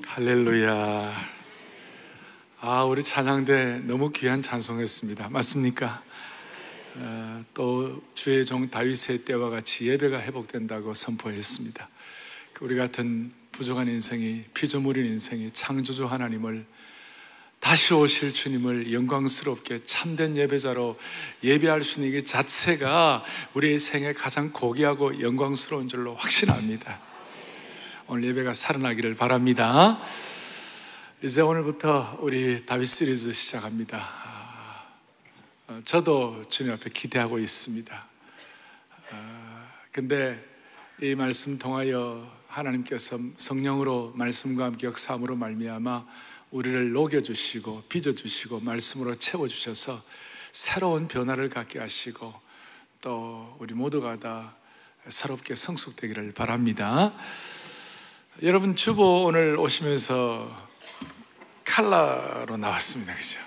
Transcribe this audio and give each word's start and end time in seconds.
할렐루야. 0.00 1.20
아, 2.60 2.84
우리 2.84 3.02
찬양대 3.02 3.80
너무 3.84 4.10
귀한 4.10 4.40
찬송했습니다. 4.40 5.28
맞습니까? 5.28 6.02
어, 6.94 7.44
또 7.52 8.02
주의 8.14 8.46
종 8.46 8.70
다윗의 8.70 9.26
때와 9.26 9.50
같이 9.50 9.88
예배가 9.88 10.18
회복된다고 10.22 10.94
선포했습니다. 10.94 11.88
우리 12.60 12.76
같은 12.76 13.32
부족한 13.52 13.86
인생이 13.88 14.44
피조물인 14.54 15.04
인생이 15.04 15.50
창조주 15.52 16.06
하나님을 16.06 16.64
다시 17.60 17.92
오실 17.92 18.32
주님을 18.32 18.94
영광스럽게 18.94 19.80
참된 19.84 20.38
예배자로 20.38 20.98
예배할 21.44 21.84
수 21.84 22.00
있는 22.00 22.18
게 22.18 22.24
자체가 22.24 23.24
우리의 23.52 23.78
생에 23.78 24.14
가장 24.14 24.52
고귀하고 24.52 25.20
영광스러운 25.20 25.90
줄로 25.90 26.14
확신합니다. 26.14 27.11
오늘 28.14 28.24
예배가 28.24 28.52
살아나기를 28.52 29.14
바랍니다. 29.14 30.02
이제 31.22 31.40
오늘부터 31.40 32.18
우리 32.20 32.66
다윗 32.66 32.84
시리즈 32.84 33.32
시작합니다. 33.32 34.06
아, 34.06 34.84
어, 35.68 35.80
저도 35.86 36.44
주님 36.50 36.74
앞에 36.74 36.90
기대하고 36.90 37.38
있습니다. 37.38 38.06
아, 39.12 39.66
근데 39.92 40.46
이 41.00 41.14
말씀 41.14 41.58
통하여 41.58 42.30
하나님께서 42.48 43.18
성령으로 43.38 44.12
말씀과 44.14 44.66
함께 44.66 44.88
역사함으로 44.88 45.34
말미암아 45.36 46.04
우리를 46.50 46.92
녹여주시고 46.92 47.84
빚어주시고 47.88 48.60
말씀으로 48.60 49.14
채워주셔서 49.14 50.02
새로운 50.52 51.08
변화를 51.08 51.48
갖게 51.48 51.78
하시고 51.78 52.34
또 53.00 53.56
우리 53.58 53.72
모두가 53.72 54.18
다 54.18 54.54
새롭게 55.08 55.54
성숙되기를 55.54 56.32
바랍니다. 56.34 57.14
여러분 58.40 58.74
주보 58.74 59.24
오늘 59.24 59.58
오시면서 59.58 60.70
칼라로 61.64 62.56
나왔습니다. 62.56 63.14
그죠? 63.14 63.38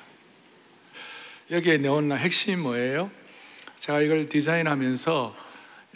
여기에 1.49 1.79
내온 1.79 2.15
핵심이 2.15 2.55
뭐예요? 2.55 3.09
제가 3.77 4.01
이걸 4.01 4.29
디자인하면서 4.29 5.35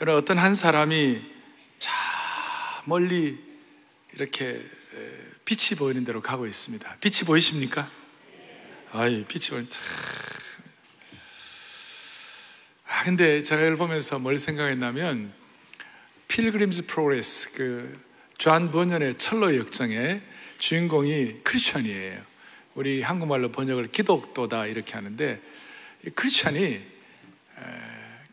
여러분 0.02 0.22
어떤 0.22 0.40
한 0.40 0.56
사람이 0.56 1.22
자 1.78 1.92
멀리 2.86 3.38
이렇게 4.14 4.60
빛이 5.46 5.78
보이는 5.78 6.04
대로 6.04 6.22
가고 6.22 6.48
있습니다. 6.48 6.98
빛이 7.00 7.26
보이십니까? 7.26 7.90
아이, 8.92 9.24
빛이 9.26 9.50
보이는, 9.50 9.70
아, 12.88 13.04
근데 13.04 13.44
제가 13.44 13.62
이걸 13.62 13.78
보면서 13.78 14.20
뭘 14.20 14.38
생각했냐면, 14.38 15.32
Pilgrim's 16.28 16.88
Progress, 16.88 17.54
그, 17.54 18.09
존 18.40 18.72
버니언의 18.72 19.18
천로 19.18 19.54
역정의 19.58 20.22
주인공이 20.60 21.42
크리스천이에요. 21.44 22.22
우리 22.74 23.02
한국말로 23.02 23.52
번역을 23.52 23.92
기독도다 23.92 24.66
이렇게 24.68 24.94
하는데, 24.94 25.42
크리스천이 26.16 26.82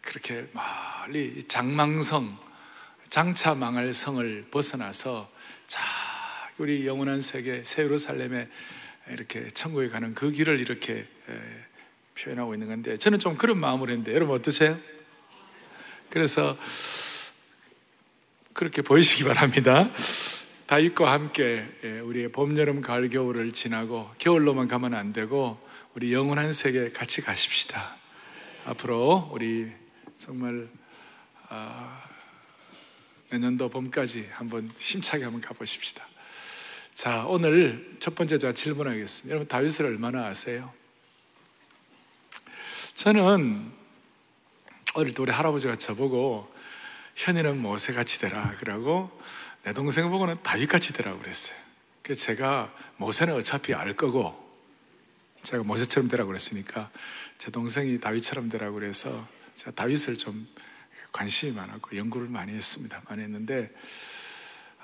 그렇게 0.01 0.47
멀리 0.53 1.43
장망성, 1.49 2.39
장차 3.09 3.57
망할 3.57 3.93
성을 3.93 4.47
벗어나서 4.49 5.29
자 5.67 5.83
우리 6.59 6.87
영원한 6.87 7.21
세계 7.21 7.65
새 7.64 7.83
예루살렘에 7.83 8.48
이렇게 9.09 9.49
천국에 9.49 9.89
가는 9.89 10.15
그 10.15 10.31
길을 10.31 10.61
이렇게 10.61 11.05
표현하고 12.17 12.55
있는 12.55 12.69
건데 12.69 12.97
저는 12.97 13.19
좀 13.19 13.37
그런 13.37 13.59
마음을 13.59 13.91
했는데 13.91 14.15
여러분 14.15 14.37
어떠세요? 14.37 14.79
그래서 16.11 16.57
그렇게 18.57 18.81
보이시기 18.81 19.25
바랍니다. 19.25 19.91
다윗과 20.65 21.12
함께 21.12 21.69
우리의 22.05 22.33
봄, 22.33 22.57
여름, 22.57 22.81
가을, 22.81 23.11
겨울을 23.11 23.53
지나고 23.53 24.11
겨울로만 24.17 24.67
가면 24.67 24.95
안 24.95 25.12
되고 25.12 25.61
우리 25.95 26.15
영원한 26.15 26.53
세계 26.53 26.91
같이 26.91 27.21
가십시다. 27.21 27.97
앞으로 28.65 29.28
우리 29.31 29.71
정말 30.16 30.69
아, 31.50 32.03
내년도 33.28 33.69
봄까지 33.69 34.27
한번 34.33 34.71
힘차게 34.78 35.25
한번 35.25 35.43
가보십시다. 35.43 36.09
자, 36.95 37.27
오늘 37.27 37.99
첫 38.00 38.15
번째 38.15 38.39
제가 38.39 38.55
질문하겠습니다. 38.55 39.34
여러분, 39.34 39.49
다윗을 39.49 39.84
얼마나 39.84 40.28
아세요? 40.28 40.72
저는 42.95 43.71
어릴 44.95 45.12
때 45.12 45.21
우리 45.21 45.31
할아버지가 45.31 45.77
저보고 45.77 46.56
현이는 47.16 47.60
모세같이 47.60 48.21
되라. 48.21 48.54
그러고 48.59 49.10
내 49.65 49.72
동생 49.72 50.09
보고는 50.09 50.43
다윗같이 50.43 50.93
되라고 50.93 51.19
그랬어요. 51.19 51.59
그래서 52.03 52.25
제가 52.25 52.72
모세는 52.99 53.34
어차피 53.34 53.75
알 53.75 53.97
거고 53.97 54.47
제가 55.43 55.65
모세처럼 55.65 56.09
되라고 56.09 56.28
그랬으니까 56.28 56.91
제 57.38 57.50
동생이 57.50 57.99
다윗처럼 57.99 58.49
되라고 58.49 58.75
그래서 58.75 59.27
제가 59.56 59.72
다윗을 59.72 60.16
좀 60.16 60.47
관심이 61.10 61.53
많았고 61.53 61.97
연구를 61.97 62.28
많이 62.28 62.53
했습니다. 62.53 63.03
많이 63.09 63.22
했는데 63.22 63.71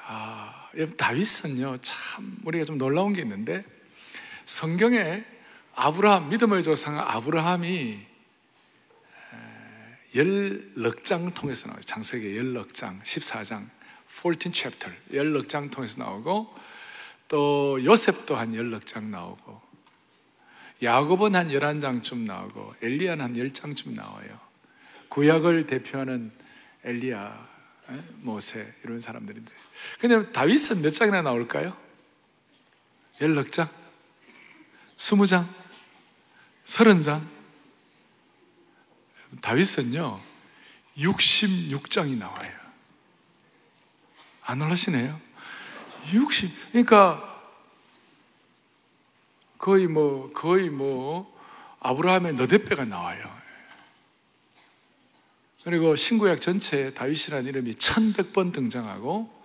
아, 0.05 0.69
다윗은요, 0.97 1.77
참, 1.81 2.37
우리가 2.45 2.65
좀 2.65 2.77
놀라운 2.77 3.13
게 3.13 3.23
있는데, 3.23 3.65
성경에 4.45 5.25
아브라함, 5.75 6.29
믿음의 6.31 6.65
조상 6.65 6.99
아브라함이 6.99 8.12
열넉장 10.15 11.33
통해서 11.33 11.69
나와요. 11.69 11.81
장세기 11.83 12.37
열넉장, 12.37 13.03
14장, 13.03 13.69
14 14.23 14.53
chapter, 14.53 14.97
열넉장 15.13 15.71
통해서 15.71 15.99
나오고, 15.99 16.55
또 17.29 17.83
요셉도 17.83 18.37
한 18.37 18.55
열넉장 18.55 19.11
나오고, 19.11 19.61
야곱은 20.83 21.35
한 21.35 21.49
11장쯤 21.49 22.27
나오고, 22.27 22.75
엘리야는 22.83 23.25
한 23.25 23.35
10장쯤 23.35 23.95
나와요. 23.95 24.39
구약을 25.09 25.67
대표하는 25.67 26.33
엘리야, 26.85 27.49
모세, 28.21 28.75
이런 28.85 29.01
사람들인데. 29.01 29.51
근데 29.99 30.33
다윗은 30.33 30.83
몇 30.83 30.91
장이나 30.91 31.23
나올까요? 31.23 31.77
열넉 33.21 33.53
장? 33.53 33.69
스무 34.97 35.27
장? 35.27 35.49
서른 36.65 37.03
장? 37.03 37.29
다윗은요, 39.41 40.21
66장이 40.99 42.19
나와요. 42.19 42.53
안 44.43 44.59
놀라시네요? 44.59 45.21
60, 46.13 46.73
그러니까, 46.73 47.29
거의 49.59 49.87
뭐, 49.87 50.33
거의 50.33 50.69
뭐, 50.69 51.33
아브라함의 51.81 52.35
너댓 52.35 52.65
배가 52.65 52.85
나와요. 52.85 53.41
그리고 55.65 55.95
신구약 55.95 56.41
전체에 56.41 56.93
다윗이라는 56.93 57.47
이름이 57.47 57.75
1100번 57.75 58.53
등장하고 58.53 59.43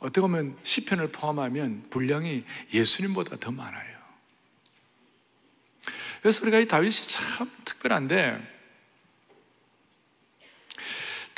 어떻게 0.00 0.20
보면 0.20 0.56
시편을 0.62 1.12
포함하면 1.12 1.86
분량이 1.90 2.44
예수님보다 2.72 3.36
더 3.36 3.50
많아요. 3.50 3.98
그래서 6.20 6.42
우리가 6.42 6.58
이 6.58 6.66
다윗이 6.66 6.92
참 6.92 7.50
특별한데 7.64 8.57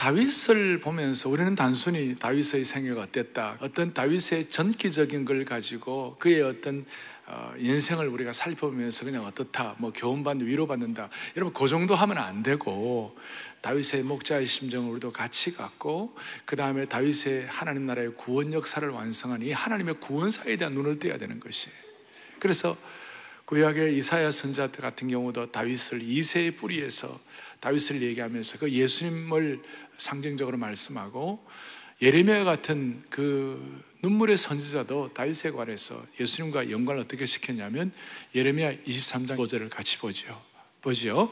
다윗을 0.00 0.80
보면서 0.80 1.28
우리는 1.28 1.54
단순히 1.54 2.18
다윗의 2.18 2.64
생애가 2.64 3.02
어땠다, 3.02 3.58
어떤 3.60 3.92
다윗의 3.92 4.48
전기적인 4.48 5.26
걸 5.26 5.44
가지고 5.44 6.16
그의 6.18 6.40
어떤 6.40 6.86
어, 7.26 7.52
인생을 7.58 8.08
우리가 8.08 8.32
살펴보면서 8.32 9.04
그냥 9.04 9.26
어떻다, 9.26 9.76
뭐 9.76 9.92
교훈받는 9.92 10.46
위로받는다. 10.46 11.10
여러분 11.36 11.52
그 11.52 11.68
정도 11.68 11.94
하면 11.94 12.16
안 12.16 12.42
되고 12.42 13.14
다윗의 13.60 14.04
목자의 14.04 14.46
심정을 14.46 14.90
우리도 14.92 15.12
같이 15.12 15.52
갖고 15.52 16.16
그 16.46 16.56
다음에 16.56 16.86
다윗의 16.86 17.46
하나님 17.48 17.84
나라의 17.84 18.14
구원 18.16 18.54
역사를 18.54 18.88
완성한 18.88 19.42
이 19.42 19.52
하나님의 19.52 20.00
구원사에 20.00 20.56
대한 20.56 20.72
눈을 20.72 20.98
떼야 20.98 21.18
되는 21.18 21.38
것이에요. 21.38 21.76
그래서 22.38 22.74
구약의 23.44 23.98
이사야 23.98 24.30
선자 24.30 24.70
같은 24.70 25.08
경우도 25.08 25.50
다윗을 25.52 26.00
이세의 26.00 26.52
뿌리에서 26.52 27.18
다윗을 27.60 28.02
얘기하면서 28.02 28.58
그 28.58 28.70
예수님을 28.70 29.62
상징적으로 29.96 30.56
말씀하고 30.56 31.44
예레미야 32.02 32.44
같은 32.44 33.02
그 33.10 33.82
눈물의 34.02 34.36
선지자도 34.36 35.12
다윗에 35.12 35.50
관해서 35.50 36.02
예수님과 36.18 36.70
연관을 36.70 37.02
어떻게 37.02 37.26
시켰냐면 37.26 37.92
예레미야 38.34 38.72
23장 38.86 39.36
5절을 39.36 39.68
같이 39.68 39.98
보죠. 39.98 40.40
보죠. 40.80 41.30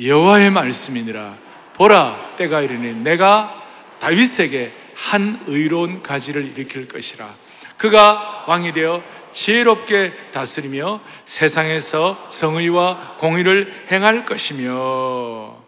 여호와의 0.00 0.50
말씀이니라 0.50 1.38
보라 1.74 2.36
때가 2.36 2.60
이르니 2.60 3.00
내가 3.02 3.66
다윗에게 4.00 4.70
한 4.94 5.42
의로운 5.46 6.02
가지를 6.02 6.44
일으킬 6.48 6.86
것이라 6.88 7.34
그가 7.78 8.44
왕이 8.46 8.74
되어 8.74 9.02
지혜롭게 9.32 10.12
다스리며 10.32 11.02
세상에서 11.24 12.28
정의와 12.28 13.16
공의를 13.18 13.86
행할 13.90 14.26
것이며 14.26 15.59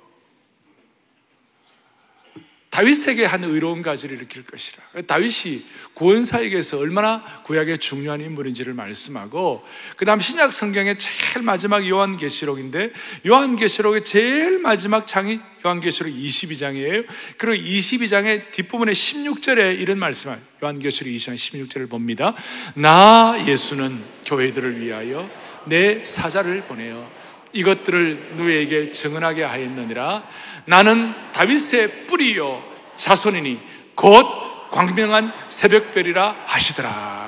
다윗에게 2.73 3.27
한 3.27 3.45
의로운 3.45 3.83
가지를 3.83 4.17
일으킬 4.17 4.45
것이라. 4.45 4.83
다윗이 5.07 5.63
구원사에게서 5.93 6.79
얼마나 6.79 7.23
구약의 7.45 7.79
중요한 7.79 8.23
인물인지를 8.23 8.73
말씀하고, 8.73 9.63
그 9.97 10.07
다음 10.07 10.21
신약 10.21 10.55
성경의 10.55 10.97
제일 10.99 11.45
마지막 11.45 11.87
요한계시록인데, 11.87 12.93
요한계시록의 13.27 14.05
제일 14.05 14.59
마지막 14.59 15.07
장이 15.07 15.39
요한계시록 15.67 16.15
22장이에요. 16.15 17.05
그리고 17.37 17.63
22장의 17.63 18.53
뒷부분에 18.53 18.93
16절에 18.93 19.79
이런 19.79 19.99
말씀을, 19.99 20.39
요한계시록 20.65 21.13
22장 21.13 21.35
16절을 21.35 21.91
봅니다. 21.91 22.35
나 22.75 23.37
예수는 23.47 24.03
교회들을 24.25 24.81
위하여 24.81 25.29
내 25.67 26.03
사자를 26.07 26.63
보내어 26.63 27.07
이것들을 27.53 28.35
누에게 28.37 28.91
증언하게 28.91 29.45
하였느니라 29.45 30.27
나는 30.67 31.13
다윗의 31.33 32.07
뿌리요 32.07 32.63
자손이니 32.97 33.61
곧 33.95 34.71
광명한 34.71 35.33
새벽별이라 35.49 36.45
하시더라 36.47 37.23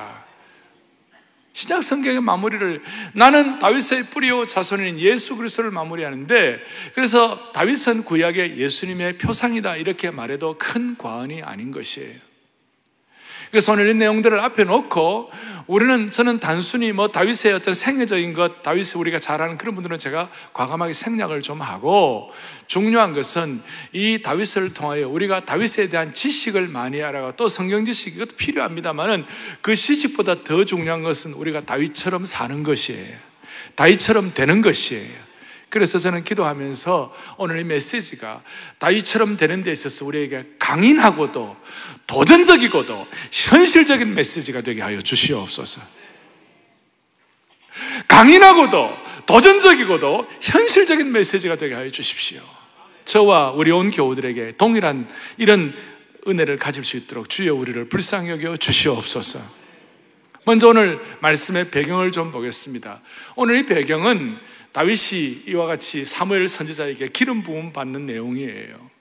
신약 1.55 1.85
성경의 1.85 2.21
마무리를 2.21 2.82
나는 3.12 3.61
다윗의 3.61 4.06
뿌리요 4.11 4.44
자손인 4.44 4.99
예수 4.99 5.37
그리스도를 5.37 5.71
마무리하는데 5.71 6.59
그래서 6.94 7.53
다윗은 7.53 8.05
구약의 8.05 8.59
예수님의 8.59 9.19
표상이다 9.19 9.77
이렇게 9.77 10.11
말해도 10.11 10.56
큰 10.59 10.99
과언이 10.99 11.43
아닌 11.43 11.70
것이에요. 11.70 12.33
오늘 13.73 13.89
이 13.89 13.95
내용들을 13.95 14.39
앞에 14.41 14.65
놓고 14.65 15.31
우리는 15.67 16.11
저는 16.11 16.41
단순히 16.41 16.93
뭐 16.93 17.09
다윗의 17.09 17.53
어떤 17.55 17.75
생애적인 17.75 18.35
것, 18.35 18.62
다윗을 18.62 18.99
우리가 19.01 19.19
잘 19.19 19.41
아는 19.41 19.56
그런 19.56 19.75
분들은 19.75 19.99
제가 19.99 20.29
과감하게 20.53 20.93
생략을 20.93 21.43
좀 21.43 21.62
하고 21.62 22.31
중요한 22.67 23.12
것은 23.12 23.62
이 23.93 24.21
다윗을 24.23 24.75
통하여 24.75 25.09
우리가 25.09 25.45
다윗에 25.45 25.89
대한 25.89 26.12
지식을 26.12 26.69
많이 26.69 27.03
알아가 27.03 27.35
또 27.37 27.49
성경 27.49 27.85
지식 27.85 28.17
이 28.17 28.19
것도 28.19 28.37
필요합니다만은 28.37 29.25
그 29.61 29.75
지식보다 29.75 30.45
더 30.45 30.65
중요한 30.65 31.03
것은 31.03 31.33
우리가 31.33 31.61
다윗처럼 31.61 32.27
사는 32.27 32.62
것이에요. 32.62 33.17
다윗처럼 33.77 34.35
되는 34.35 34.61
것이에요. 34.61 35.25
그래서 35.75 35.99
저는 35.99 36.23
기도하면서 36.23 37.12
오늘 37.37 37.59
이 37.59 37.65
메시지가 37.65 38.43
다윗처럼 38.79 39.37
되는 39.37 39.65
데 39.65 39.73
있어서 39.73 40.05
우리에게 40.05 40.45
강인하고도 40.61 41.56
도전적이고도 42.06 43.06
현실적인 43.33 44.15
메시지가 44.15 44.61
되게 44.61 44.83
하여 44.83 45.01
주시옵소서. 45.01 45.81
강인하고도 48.09 48.91
도전적이고도 49.27 50.29
현실적인 50.41 51.11
메시지가 51.12 51.56
되게 51.56 51.75
하여 51.75 51.91
주십시오. 51.91 52.41
저와 53.05 53.51
우리 53.53 53.71
온 53.71 53.91
교우들에게 53.91 54.56
동일한 54.56 55.09
이런 55.37 55.75
은혜를 56.27 56.56
가질 56.56 56.85
수 56.85 56.97
있도록 56.97 57.29
주여 57.29 57.55
우리를 57.55 57.89
불쌍히 57.89 58.31
여겨 58.31 58.56
주시옵소서. 58.56 59.41
먼저 60.47 60.69
오늘 60.69 61.01
말씀의 61.21 61.71
배경을 61.71 62.11
좀 62.11 62.31
보겠습니다. 62.31 63.01
오늘 63.37 63.56
이 63.56 63.67
배경은 63.67 64.39
다윗이 64.73 65.45
이와 65.49 65.67
같이 65.67 66.05
사무엘 66.05 66.49
선지자에게 66.49 67.09
기름 67.09 67.43
부음 67.43 67.73
받는 67.73 68.06
내용이에요. 68.06 68.94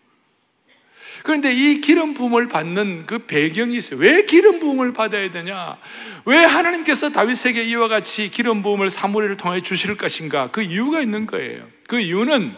그런데 1.21 1.54
이 1.54 1.80
기름 1.81 2.13
부음을 2.13 2.48
받는 2.48 3.04
그 3.06 3.19
배경이 3.19 3.75
있어요. 3.77 4.00
왜 4.00 4.25
기름 4.25 4.60
부음을 4.60 4.94
받아야 4.94 5.30
되냐? 5.30 5.77
왜 6.25 6.38
하나님께서 6.38 7.10
다윗에게 7.10 7.63
이와 7.65 7.88
같이 7.88 8.30
기름 8.30 8.63
부음을 8.63 8.89
사무엘을 8.89 9.38
통해 9.38 9.62
주실 9.62 9.95
것인가? 9.95 10.50
그 10.51 10.62
이유가 10.63 11.01
있는 11.01 11.27
거예요. 11.27 11.68
그 11.88 12.00
이유는 12.00 12.56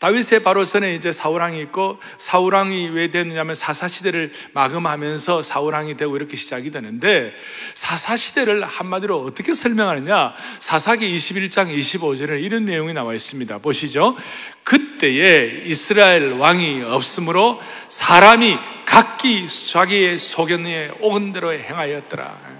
다윗의 0.00 0.42
바로 0.42 0.64
전에 0.64 0.94
이제 0.94 1.12
사울왕이 1.12 1.60
있고 1.60 2.00
사울왕이 2.16 2.88
왜 2.88 3.10
되느냐면 3.10 3.54
사사 3.54 3.86
시대를 3.86 4.32
마감하면서 4.54 5.42
사울왕이 5.42 5.98
되고 5.98 6.16
이렇게 6.16 6.38
시작이 6.38 6.70
되는데 6.70 7.34
사사 7.74 8.16
시대를 8.16 8.64
한마디로 8.64 9.22
어떻게 9.22 9.52
설명하느냐? 9.52 10.34
사사기 10.58 11.14
21장 11.14 11.76
25절에 11.76 12.42
이런 12.42 12.64
내용이 12.64 12.94
나와 12.94 13.12
있습니다. 13.12 13.58
보시죠. 13.58 14.16
그때에 14.64 15.64
이스라엘 15.66 16.32
왕이 16.32 16.82
없으므로 16.82 17.60
사람이 17.90 18.56
각기 18.86 19.46
자기의 19.46 20.16
소견에 20.16 20.92
온 21.00 21.32
대로 21.32 21.52
행하였더라. 21.52 22.59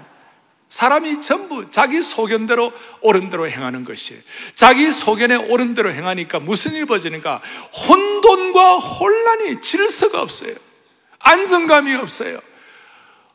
사람이 0.71 1.19
전부 1.19 1.69
자기 1.69 2.01
소견대로 2.01 2.71
옳은 3.01 3.29
대로 3.29 3.45
행하는 3.49 3.83
것이 3.83 4.17
자기 4.55 4.89
소견에 4.89 5.35
옳은 5.35 5.73
대로 5.73 5.91
행하니까 5.91 6.39
무슨 6.39 6.73
일이 6.73 6.85
벌어지는가? 6.85 7.41
혼돈과 7.89 8.77
혼란이 8.77 9.59
질서가 9.59 10.21
없어요. 10.21 10.53
안정감이 11.19 11.93
없어요. 11.95 12.39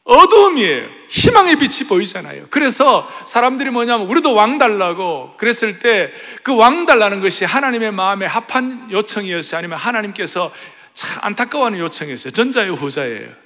어두움이에요. 0.05 0.89
희망의 1.11 1.57
빛이 1.57 1.87
보이잖아요. 1.87 2.47
그래서 2.49 3.07
사람들이 3.27 3.69
뭐냐면 3.69 4.07
우리도 4.07 4.33
왕 4.33 4.57
달라고 4.57 5.35
그랬을 5.37 5.79
때 5.79 6.13
그 6.43 6.53
왕 6.55 6.87
달라는 6.87 7.21
것이 7.21 7.45
하나님의 7.45 7.93
마음에 7.93 8.25
합한 8.25 8.89
요청이었어요. 8.91 9.59
아니면 9.59 9.79
하나님께서 9.79 10.51
참 10.95 11.19
안타까워하는 11.23 11.81
요청이었어요. 11.81 12.31
전자의 12.33 12.71
후자예요. 12.75 13.46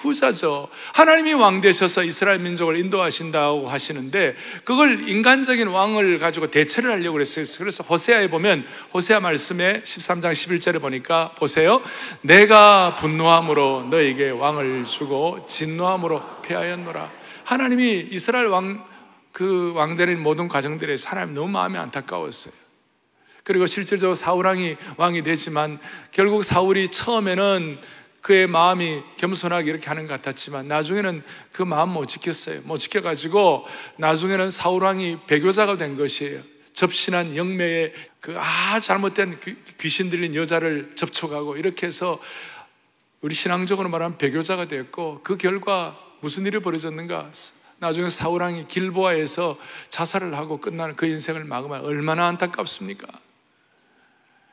후자죠. 0.00 0.68
하나님이 0.94 1.34
왕 1.34 1.60
되셔서 1.60 2.02
이스라엘 2.04 2.38
민족을 2.38 2.76
인도하신다고 2.76 3.68
하시는데 3.68 4.34
그걸 4.64 5.08
인간적인 5.08 5.68
왕을 5.68 6.18
가지고 6.18 6.50
대체를 6.50 6.90
하려고 6.90 7.14
그랬어요. 7.14 7.44
그래서 7.58 7.84
호세아에 7.84 8.28
보면 8.28 8.64
호세아 8.94 9.20
말씀에 9.20 9.82
13장 9.82 10.32
11절에 10.32 10.80
보니까 10.80 11.32
보세요. 11.38 11.82
내가 12.22 12.94
분노함으로 12.96 13.88
너에게 13.90 14.30
왕을 14.30 14.84
주고 14.84 15.44
진노함으로 15.46 16.22
폐하였노라. 16.42 17.10
하나님이 17.44 18.08
이스라엘 18.10 18.46
왕, 18.46 18.84
그 19.32 19.72
왕되는 19.74 20.22
모든 20.22 20.48
과정들에 20.48 20.96
사람이 20.96 21.34
너무 21.34 21.48
마음이 21.48 21.76
안타까웠어요. 21.76 22.54
그리고 23.42 23.66
실질적으로 23.66 24.14
사울 24.14 24.46
왕이 24.46 24.76
왕이 24.96 25.22
되지만 25.22 25.78
결국 26.12 26.44
사울이 26.44 26.88
처음에는 26.88 27.78
그의 28.20 28.46
마음이 28.46 29.02
겸손하게 29.16 29.70
이렇게 29.70 29.88
하는 29.88 30.06
것 30.06 30.14
같았지만 30.14 30.68
나중에는 30.68 31.22
그 31.52 31.62
마음 31.62 31.90
못 31.90 32.06
지켰어요. 32.06 32.60
못 32.64 32.78
지켜가지고 32.78 33.66
나중에는 33.96 34.50
사울왕이 34.50 35.20
배교자가 35.26 35.76
된 35.76 35.96
것이에요. 35.96 36.40
접신한 36.72 37.36
영매의 37.36 37.92
그 38.20 38.36
아 38.36 38.80
잘못된 38.80 39.40
귀신 39.80 40.10
들린 40.10 40.34
여자를 40.34 40.92
접촉하고 40.94 41.56
이렇게 41.56 41.86
해서 41.86 42.18
우리 43.22 43.34
신앙적으로 43.34 43.88
말하면 43.88 44.18
배교자가 44.18 44.66
되었고 44.68 45.20
그 45.22 45.36
결과 45.36 45.98
무슨 46.20 46.46
일이 46.46 46.58
벌어졌는가? 46.60 47.30
나중에 47.78 48.10
사울왕이 48.10 48.68
길보아에서 48.68 49.56
자살을 49.88 50.36
하고 50.36 50.60
끝나는 50.60 50.96
그 50.96 51.06
인생을 51.06 51.44
막으면 51.44 51.80
얼마나 51.80 52.26
안타깝습니까? 52.26 53.08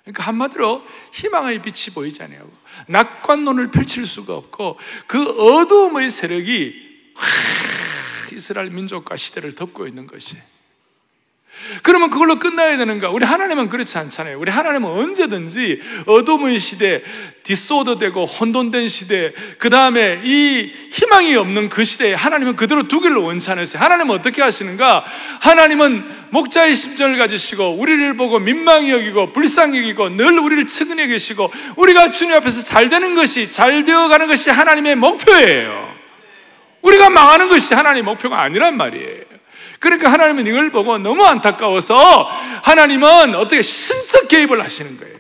그러니까 0.07 0.23
한마디로 0.23 0.83
희망의 1.11 1.61
빛이 1.61 1.93
보이잖아요. 1.93 2.49
낙관론을 2.87 3.71
펼칠 3.71 4.05
수가 4.05 4.35
없고 4.35 4.79
그 5.05 5.21
어두움의 5.21 6.09
세력이 6.09 6.87
이스라엘 8.31 8.69
민족과 8.69 9.17
시대를 9.17 9.55
덮고 9.55 9.85
있는 9.85 10.07
것이. 10.07 10.37
그러면 11.83 12.09
그걸로 12.09 12.39
끝나야 12.39 12.77
되는가? 12.77 13.09
우리 13.09 13.25
하나님은 13.25 13.69
그렇지 13.69 13.97
않잖아요. 13.97 14.39
우리 14.39 14.51
하나님은 14.51 14.89
언제든지 14.89 15.79
어둠의 16.05 16.59
시대, 16.59 17.01
디소더되고 17.43 18.25
혼돈된 18.25 18.89
시대, 18.89 19.33
그 19.57 19.69
다음에 19.69 20.21
이 20.23 20.71
희망이 20.91 21.35
없는 21.35 21.69
그 21.69 21.83
시대에 21.83 22.13
하나님은 22.13 22.55
그대로 22.55 22.87
두기를 22.87 23.17
원치 23.17 23.51
않으세요. 23.51 23.81
하나님은 23.81 24.15
어떻게 24.15 24.41
하시는가? 24.41 25.03
하나님은 25.41 26.27
목자의 26.31 26.75
심정을 26.75 27.17
가지시고 27.17 27.77
우리를 27.79 28.15
보고 28.15 28.39
민망히 28.39 28.91
여기고 28.91 29.33
불쌍히 29.33 29.79
여기고 29.79 30.09
늘 30.09 30.39
우리를 30.39 30.65
측은해 30.65 31.07
계시고 31.07 31.51
우리가 31.77 32.11
주님 32.11 32.35
앞에서 32.35 32.63
잘 32.63 32.89
되는 32.89 33.15
것이 33.15 33.51
잘 33.51 33.85
되어가는 33.85 34.27
것이 34.27 34.49
하나님의 34.49 34.95
목표예요. 34.95 35.95
우리가 36.81 37.09
망하는 37.09 37.49
것이 37.49 37.73
하나님의 37.73 38.03
목표가 38.03 38.41
아니란 38.41 38.77
말이에요. 38.77 39.26
그러니까 39.79 40.11
하나님은 40.11 40.47
이걸 40.47 40.71
보고 40.71 40.97
너무 40.97 41.23
안타까워서 41.25 42.23
하나님은 42.63 43.35
어떻게 43.35 43.61
신적 43.61 44.27
개입을 44.27 44.63
하시는 44.63 44.97
거예요. 44.97 45.17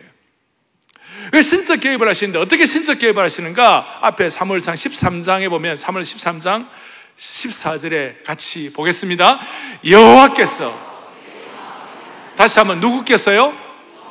왜 1.33 1.41
신적 1.41 1.81
개입을 1.81 2.07
하시는데 2.07 2.39
어떻게 2.39 2.65
신적 2.65 2.99
개입을 2.99 3.23
하시는가? 3.23 3.99
앞에 4.01 4.27
3월상 4.27 4.73
13장에 4.73 5.49
보면 5.49 5.75
3월 5.75 6.01
13장 6.01 6.67
14절에 7.17 8.23
같이 8.23 8.71
보겠습니다. 8.73 9.39
여호와께서 9.85 10.87
다시 12.37 12.59
한번 12.59 12.79
누구께서요? 12.79 13.53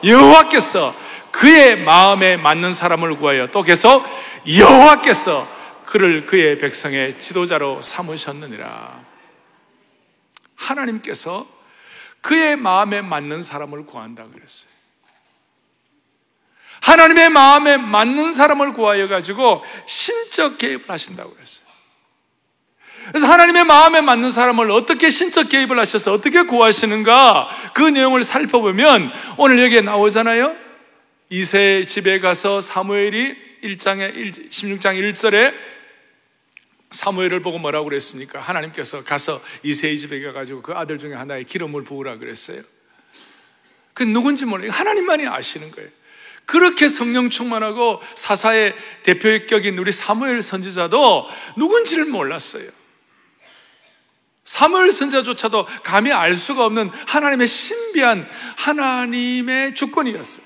여호와께서 0.05 0.95
그의 1.31 1.79
마음에 1.79 2.37
맞는 2.37 2.75
사람을 2.75 3.17
구하여 3.17 3.49
또 3.49 3.63
계속 3.63 4.05
여호와께서 4.49 5.47
그를 5.85 6.27
그의 6.27 6.59
백성의 6.59 7.19
지도자로 7.19 7.81
삼으셨느니라. 7.83 9.16
하나님께서 10.57 11.47
그의 12.21 12.57
마음에 12.57 13.03
맞는 13.03 13.43
사람을 13.43 13.87
구한다 13.87 14.27
그랬어요. 14.27 14.71
하나님의 16.81 17.31
마음에 17.31 17.77
맞는 17.77 18.33
사람을 18.33 18.73
구하여 18.73 19.09
가지고 19.09 19.63
신적 19.87 20.59
개입을 20.59 20.89
하신다고 20.89 21.35
그랬어요. 21.35 21.67
그래서 23.09 23.27
하나님의 23.29 23.65
마음에 23.65 24.01
맞는 24.01 24.31
사람을 24.31 24.71
어떻게 24.71 25.11
신적 25.11 25.49
개입을 25.49 25.79
하셔서 25.79 26.13
어떻게 26.13 26.43
구하시는가 26.43 27.49
그 27.73 27.83
내용을 27.83 28.25
살펴보면 28.25 29.13
오늘 29.37 29.61
여기에 29.61 29.83
나오잖아요. 29.83 30.57
이세 31.31 31.85
집에 31.87 32.19
가서 32.21 32.61
사무엘이 32.61 33.37
1장에 33.63 34.51
16장 34.51 35.01
1절에 35.01 35.55
사무엘을 36.91 37.41
보고 37.43 37.59
뭐라고 37.59 37.85
그랬습니까? 37.89 38.41
하나님께서 38.41 39.05
가서 39.05 39.43
이세의 39.63 39.99
집에 39.99 40.23
가가지고 40.23 40.63
그 40.63 40.73
아들 40.73 40.99
중에 40.99 41.15
하나의 41.15 41.45
기름을 41.45 41.85
부으라 41.85 42.19
그랬어요. 42.19 42.63
그 43.93 44.03
누군지 44.03 44.45
몰라요. 44.45 44.71
하나님만이 44.71 45.27
아시는 45.27 45.71
거예요. 45.71 45.89
그렇게 46.45 46.89
성령 46.89 47.29
충만하고 47.29 48.01
사사의 48.15 48.75
대표격인 49.03 49.77
우리 49.79 49.91
사무엘 49.91 50.43
선지자도 50.43 51.27
누군지를 51.57 52.05
몰랐어요. 52.07 52.71
사무엘 54.45 54.93
선지자조차도 54.93 55.67
감히 55.83 56.13
알 56.13 56.35
수가 56.37 56.65
없는 56.67 56.91
하나님의 57.07 57.49
신비한 57.49 58.29
하나님의 58.57 59.75
주권이었어요. 59.75 60.46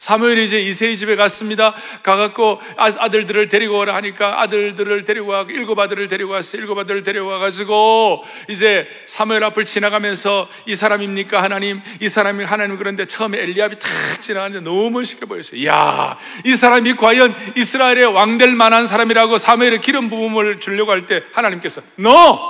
사무엘이 0.00 0.44
이제 0.44 0.58
이세의 0.58 0.96
집에 0.96 1.14
갔습니다. 1.14 1.74
가갖고 2.02 2.58
아, 2.78 2.86
아들들을 2.86 3.48
데리고 3.48 3.80
오라 3.80 3.94
하니까 3.96 4.40
아들들을 4.40 5.04
데리고 5.04 5.28
와 5.28 5.44
일곱 5.46 5.78
아들을 5.78 6.08
데리고 6.08 6.32
왔어. 6.32 6.56
일곱 6.56 6.78
아들을 6.78 7.02
데리고 7.02 7.26
와가지고 7.26 8.24
이제 8.48 8.88
사무엘 9.04 9.44
앞을 9.44 9.66
지나가면서 9.66 10.48
이 10.64 10.74
사람입니까 10.74 11.42
하나님? 11.42 11.82
이 12.00 12.08
사람이 12.08 12.44
하나님 12.46 12.78
그런데 12.78 13.04
처음에 13.06 13.38
엘리압이 13.42 13.78
탁 13.78 13.90
지나가는데 14.22 14.64
너무 14.64 14.90
멋있게 14.90 15.26
보였어요. 15.26 15.66
야, 15.66 16.16
이 16.46 16.54
사람이 16.54 16.94
과연 16.94 17.36
이스라엘의 17.58 18.06
왕 18.06 18.38
될 18.38 18.52
만한 18.52 18.86
사람이라고 18.86 19.36
사무엘의 19.36 19.82
기름 19.82 20.08
부음을 20.08 20.60
주려고 20.60 20.92
할 20.92 21.04
때 21.04 21.24
하나님께서 21.34 21.82
너 21.96 22.40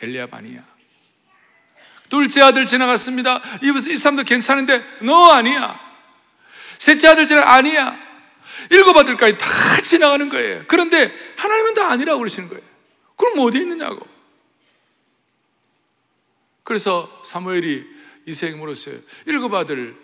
엘리압 0.00 0.32
아니야. 0.32 0.60
둘째 2.08 2.40
아들 2.40 2.64
지나갔습니다. 2.64 3.42
이, 3.62 3.90
이 3.92 3.98
사람도 3.98 4.22
괜찮은데 4.22 4.82
너 5.02 5.30
아니야. 5.32 5.83
셋째 6.78 7.08
아들들은 7.08 7.42
아니야. 7.42 7.98
일곱 8.70 8.96
아들까지 8.96 9.38
다 9.38 9.80
지나가는 9.82 10.28
거예요. 10.28 10.64
그런데 10.68 11.12
하나님은 11.36 11.74
다 11.74 11.90
아니라고 11.90 12.18
그러시는 12.18 12.48
거예요. 12.48 12.62
그럼 13.16 13.38
어디 13.40 13.58
있느냐고. 13.58 14.06
그래서 16.62 17.22
사무엘이 17.24 17.84
이새에게 18.26 18.56
물었어요. 18.56 18.98
일곱 19.26 19.54
아들 19.54 19.96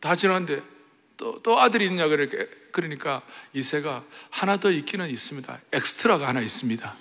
다 0.00 0.14
지났는데 0.14 0.62
또, 1.16 1.40
또 1.42 1.60
아들이 1.60 1.86
있느냐 1.86 2.08
그렇게 2.08 2.48
그러니까 2.72 3.22
이새가 3.52 4.04
하나 4.30 4.58
더 4.58 4.70
있기는 4.70 5.08
있습니다. 5.08 5.60
엑스트라가 5.72 6.28
하나 6.28 6.40
있습니다. 6.40 6.96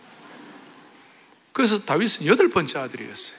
그래서 1.54 1.80
다윗은 1.80 2.26
여덟 2.28 2.50
번째 2.50 2.80
아들이었어요. 2.80 3.38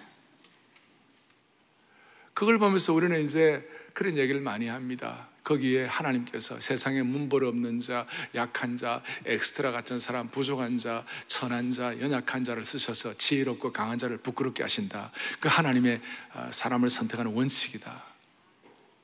그걸 2.35 2.59
보면서 2.59 2.93
우리는 2.93 3.23
이제 3.23 3.67
그런 3.93 4.17
얘기를 4.17 4.41
많이 4.41 4.69
합니다. 4.69 5.29
거기에 5.45 5.87
하나님께서 5.87 6.61
세상에 6.61 7.03
문벌 7.03 7.45
없는 7.45 7.81
자, 7.81 8.07
약한 8.35 8.77
자, 8.77 9.03
엑스트라 9.25 9.73
같은 9.73 9.99
사람, 9.99 10.29
부족한 10.29 10.77
자, 10.77 11.05
천한 11.27 11.71
자, 11.71 11.99
연약한 12.01 12.45
자를 12.45 12.65
쓰셔서 12.65 13.15
지혜롭고 13.15 13.73
강한 13.73 13.99
자를 13.99 14.19
부끄럽게 14.19 14.63
하신다. 14.63 15.11
그 15.41 15.49
하나님의 15.49 16.01
아, 16.33 16.51
사람을 16.53 16.91
선택하는 16.91 17.33
원칙이다. 17.33 18.05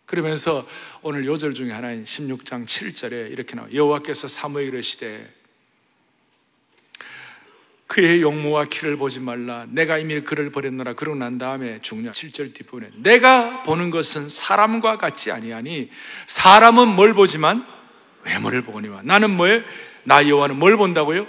그러면서 0.06 0.66
오늘 1.02 1.26
요절 1.26 1.52
중에 1.52 1.70
하나인 1.70 2.04
16장 2.04 2.66
7절에 2.66 3.30
이렇게 3.30 3.54
나와 3.56 3.70
여호와께서 3.72 4.26
사무엘을 4.28 4.82
시대 4.82 5.28
그의 7.88 8.20
용모와 8.20 8.66
키를 8.66 8.96
보지 8.98 9.18
말라. 9.18 9.66
내가 9.70 9.96
이미 9.96 10.20
그를 10.20 10.52
버렸노라. 10.52 10.92
그러고 10.92 11.18
난 11.18 11.38
다음에 11.38 11.80
중요한 11.80 12.12
7절 12.12 12.54
뒷부분에 12.54 12.90
내가 12.96 13.62
보는 13.62 13.90
것은 13.90 14.28
사람과 14.28 14.98
같지 14.98 15.32
아니하니 15.32 15.90
사람은 16.26 16.88
뭘 16.88 17.14
보지만 17.14 17.66
외모를 18.24 18.60
보거니와 18.62 19.02
나는 19.04 19.30
뭐에 19.30 19.64
나 20.04 20.28
여호와는 20.28 20.58
뭘 20.58 20.76
본다고요? 20.76 21.26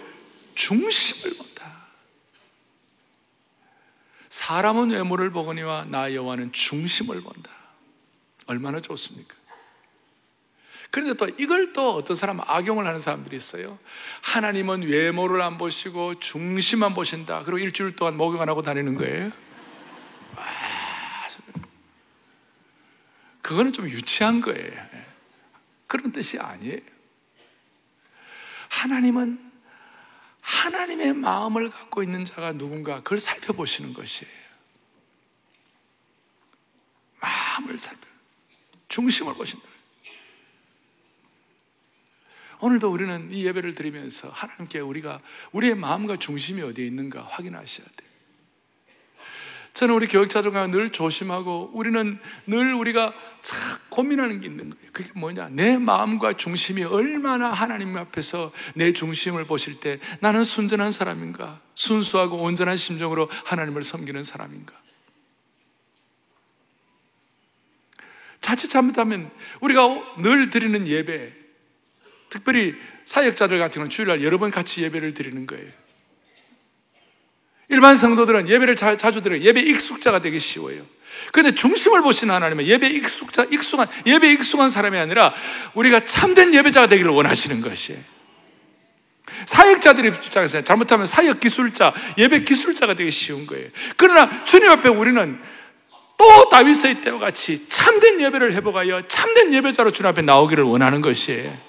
중심을 0.53 1.37
본다. 1.37 1.87
사람은 4.29 4.91
외모를 4.91 5.29
보거니와 5.31 5.85
나 5.87 6.13
여호와는 6.13 6.51
중심을 6.51 7.21
본다. 7.21 7.51
얼마나 8.47 8.81
좋습니까? 8.81 9.38
그런데 10.91 11.13
또 11.13 11.27
이걸 11.37 11.71
또 11.73 11.93
어떤 11.95 12.15
사람은 12.15 12.43
악용을 12.47 12.85
하는 12.85 12.99
사람들이 12.99 13.35
있어요. 13.35 13.77
하나님은 14.23 14.83
외모를 14.83 15.41
안 15.41 15.57
보시고 15.57 16.19
중심만 16.19 16.95
보신다. 16.95 17.43
그리고 17.43 17.59
일주일 17.59 17.95
동안 17.95 18.17
목욕 18.17 18.41
안 18.41 18.49
하고 18.49 18.61
다니는 18.61 18.95
거예요. 18.95 19.31
그거는 23.41 23.73
좀 23.73 23.87
유치한 23.89 24.41
거예요. 24.41 24.71
그런 25.87 26.11
뜻이 26.11 26.39
아니에요. 26.39 26.79
하나님은 28.69 29.51
하나님의 30.41 31.13
마음을 31.13 31.69
갖고 31.69 32.01
있는 32.01 32.25
자가 32.25 32.53
누군가 32.53 32.97
그걸 33.01 33.19
살펴보시는 33.19 33.93
것이에요. 33.93 34.31
마음을 37.19 37.77
살펴 37.77 38.01
중심을 38.87 39.33
보신다. 39.35 39.68
오늘도 42.61 42.91
우리는 42.91 43.29
이 43.31 43.45
예배를 43.45 43.73
드리면서 43.73 44.29
하나님께 44.29 44.79
우리가 44.79 45.21
우리의 45.51 45.75
마음과 45.75 46.17
중심이 46.17 46.61
어디에 46.61 46.85
있는가 46.85 47.23
확인하셔야 47.23 47.85
돼요. 47.85 48.09
저는 49.73 49.95
우리 49.95 50.07
교육자들과 50.07 50.67
늘 50.67 50.89
조심하고 50.89 51.71
우리는 51.73 52.19
늘 52.47 52.73
우리가 52.73 53.13
참 53.43 53.79
고민하는 53.89 54.41
게 54.41 54.47
있는 54.47 54.69
거예요. 54.69 54.89
그게 54.91 55.09
뭐냐? 55.17 55.49
내 55.49 55.77
마음과 55.77 56.33
중심이 56.33 56.83
얼마나 56.83 57.51
하나님 57.51 57.95
앞에서 57.95 58.51
내 58.75 58.91
중심을 58.91 59.45
보실 59.45 59.79
때 59.79 59.99
나는 60.19 60.43
순전한 60.43 60.91
사람인가? 60.91 61.61
순수하고 61.75 62.37
온전한 62.37 62.75
심정으로 62.75 63.29
하나님을 63.45 63.83
섬기는 63.83 64.23
사람인가? 64.23 64.73
자칫 68.41 68.69
잘못하면 68.69 69.31
우리가 69.61 69.81
늘 70.17 70.49
드리는 70.49 70.87
예배, 70.87 71.38
특별히 72.29 72.75
사역자들 73.05 73.57
같은 73.57 73.73
경우는 73.75 73.89
주일날 73.89 74.23
여러 74.23 74.37
번 74.37 74.51
같이 74.51 74.83
예배를 74.83 75.13
드리는 75.13 75.45
거예요. 75.47 75.67
일반 77.69 77.95
성도들은 77.95 78.47
예배를 78.47 78.75
자, 78.75 78.95
주 78.95 79.21
드려요. 79.21 79.41
예배 79.41 79.61
익숙자가 79.61 80.21
되기 80.21 80.39
쉬워요. 80.39 80.83
그런데 81.31 81.55
중심을 81.55 82.01
보시는 82.01 82.33
하나님은 82.33 82.65
예배 82.65 82.87
익숙자, 82.89 83.45
익숙한, 83.51 83.87
예배 84.05 84.31
익숙한 84.33 84.69
사람이 84.69 84.97
아니라 84.97 85.33
우리가 85.75 86.05
참된 86.05 86.53
예배자가 86.53 86.87
되기를 86.87 87.11
원하시는 87.11 87.61
것이에요. 87.61 87.99
사역자들 89.45 90.05
입장에서 90.05 90.63
잘못하면 90.63 91.05
사역 91.05 91.39
기술자, 91.39 91.93
예배 92.17 92.43
기술자가 92.43 92.95
되기 92.95 93.11
쉬운 93.11 93.45
거예요. 93.45 93.69
그러나 93.97 94.43
주님 94.45 94.69
앞에 94.69 94.89
우리는 94.89 95.39
또 96.17 96.49
다윗의 96.49 97.01
때와 97.01 97.19
같이 97.19 97.67
참된 97.69 98.19
예배를 98.19 98.53
회복하여 98.53 99.07
참된 99.07 99.53
예배자로 99.53 99.91
주님 99.91 100.09
앞에 100.09 100.23
나오기를 100.23 100.63
원하는 100.63 101.01
것이에요. 101.01 101.68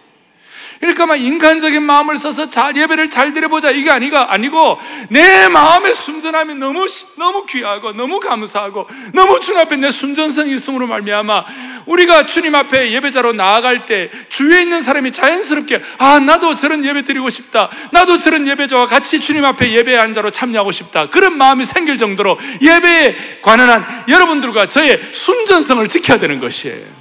그러니까 0.81 1.05
막 1.05 1.17
인간적인 1.17 1.83
마음을 1.83 2.17
써서 2.17 2.49
잘 2.49 2.75
예배를 2.75 3.11
잘 3.11 3.35
드려보자 3.35 3.71
이게 3.71 3.91
아니가 3.91 4.33
아니고 4.33 4.79
내 5.11 5.47
마음의 5.47 5.95
순전함이 5.95 6.55
너무 6.55 6.87
너무 7.17 7.45
귀하고 7.45 7.93
너무 7.93 8.19
감사하고 8.19 8.89
너무 9.13 9.41
주님 9.41 9.61
앞에 9.61 9.77
내 9.77 9.91
순전성이 9.91 10.55
있음으로 10.55 10.87
말미암아 10.87 11.45
우리가 11.85 12.25
주님 12.25 12.55
앞에 12.55 12.93
예배자로 12.93 13.35
나아갈 13.35 13.85
때 13.85 14.11
주위에 14.31 14.63
있는 14.63 14.81
사람이 14.81 15.13
자연스럽게 15.13 15.83
아 15.99 16.19
나도 16.19 16.55
저런 16.55 16.83
예배 16.83 17.05
드리고 17.05 17.29
싶다 17.29 17.69
나도 17.93 18.17
저런 18.17 18.49
예배자와 18.49 18.87
같이 18.87 19.21
주님 19.21 19.45
앞에 19.45 19.73
예배 19.73 19.95
한 19.95 20.15
자로 20.15 20.31
참여하고 20.31 20.73
싶다 20.73 21.11
그런 21.11 21.37
마음이 21.37 21.67
생길 21.67 21.99
정도로 21.99 22.39
예배에 22.63 23.41
관한 23.43 23.85
여러분들과 24.09 24.67
저의 24.67 24.99
순전성을 25.13 25.87
지켜야 25.89 26.19
되는 26.19 26.41
것이에요. 26.41 27.00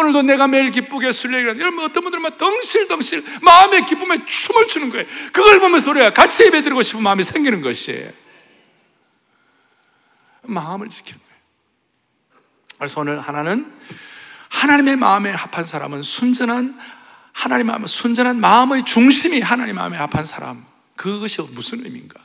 오늘도 0.00 0.22
내가 0.22 0.48
매일 0.48 0.70
기쁘게 0.70 1.12
순례기라 1.12 1.58
여러분 1.58 1.84
어떤 1.84 2.02
분들은 2.02 2.22
막 2.22 2.36
덩실덩실 2.36 3.24
마음의 3.42 3.86
기쁨에 3.86 4.24
춤을 4.24 4.68
추는 4.68 4.90
거예요. 4.90 5.06
그걸 5.32 5.60
보면서 5.60 5.90
우리가 5.90 6.12
같이 6.12 6.44
예배 6.44 6.62
드리고 6.62 6.82
싶은 6.82 7.02
마음이 7.02 7.22
생기는 7.22 7.60
것이에요. 7.60 8.10
마음을 10.42 10.88
지키는 10.88 11.18
거예요. 11.18 11.40
그래서 12.78 13.00
오늘 13.00 13.18
하나는 13.18 13.72
하나님의 14.48 14.96
마음에 14.96 15.30
합한 15.30 15.66
사람은 15.66 16.02
순전한 16.02 16.78
하나님 17.32 17.68
마음, 17.68 17.86
순전한 17.86 18.40
마음의 18.40 18.84
중심이 18.84 19.40
하나님 19.40 19.76
마음에 19.76 19.96
합한 19.96 20.24
사람. 20.24 20.64
그것이 20.96 21.40
무슨 21.42 21.84
의미인가? 21.84 22.20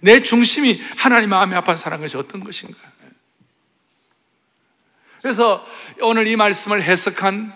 내 0.00 0.22
중심이 0.22 0.80
하나님 0.96 1.30
마음에 1.30 1.54
합한 1.54 1.76
사람 1.76 2.00
것이 2.00 2.16
어떤 2.16 2.42
것인가? 2.42 2.76
그래서 5.26 5.66
오늘 6.02 6.28
이 6.28 6.36
말씀을 6.36 6.84
해석한 6.84 7.52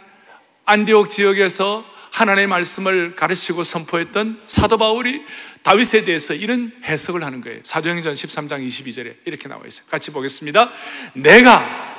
안디옥 0.64 1.08
지역에서 1.08 1.84
하나님의 2.10 2.48
말씀을 2.48 3.14
가르치고 3.14 3.62
선포했던 3.62 4.42
사도 4.48 4.76
바울이 4.76 5.24
다윗에 5.62 6.04
대해서 6.04 6.34
이런 6.34 6.72
해석을 6.82 7.22
하는 7.22 7.40
거예요. 7.40 7.60
사도행전 7.62 8.14
13장 8.14 8.66
22절에 8.66 9.18
이렇게 9.24 9.48
나와 9.48 9.62
있어요. 9.68 9.86
같이 9.88 10.10
보겠습니다. 10.10 10.72
내가 11.12 11.96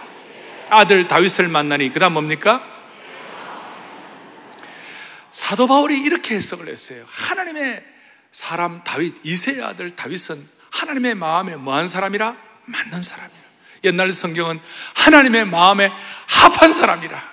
아들 0.69 1.07
다윗을 1.07 1.47
만나니 1.47 1.93
그다음 1.93 2.11
뭡니까? 2.15 2.61
사도 5.31 5.67
바울이 5.67 5.99
이렇게 5.99 6.35
해석을 6.35 6.67
했어요. 6.67 7.05
하나님의 7.07 7.81
사람 8.33 8.83
다윗 8.83 9.15
이세의 9.23 9.63
아들 9.63 9.95
다윗은 9.95 10.35
하나님의 10.69 11.15
마음에 11.15 11.55
뭐한 11.55 11.87
사람이라 11.87 12.35
맞는 12.65 13.01
사람이라. 13.01 13.40
옛날 13.83 14.11
성경은 14.11 14.59
하나님의 14.95 15.45
마음에 15.45 15.91
합한 16.27 16.73
사람이라. 16.73 17.31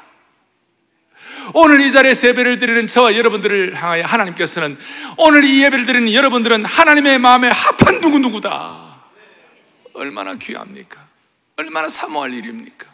오늘 1.55 1.81
이 1.81 1.91
자리에 1.93 2.13
예배를 2.13 2.59
드리는 2.59 2.87
저와 2.87 3.17
여러분들을 3.17 3.75
향하여 3.75 4.05
하나님께서는 4.05 4.79
오늘 5.17 5.45
이 5.45 5.63
예배를 5.65 5.87
드리는 5.87 6.13
여러분들은 6.13 6.65
하나님의 6.65 7.19
마음에 7.19 7.49
합한 7.49 8.01
누구누구다. 8.01 8.89
얼마나 9.95 10.35
귀합니까? 10.35 11.07
얼마나 11.57 11.89
사모할 11.89 12.35
일입니까? 12.35 12.87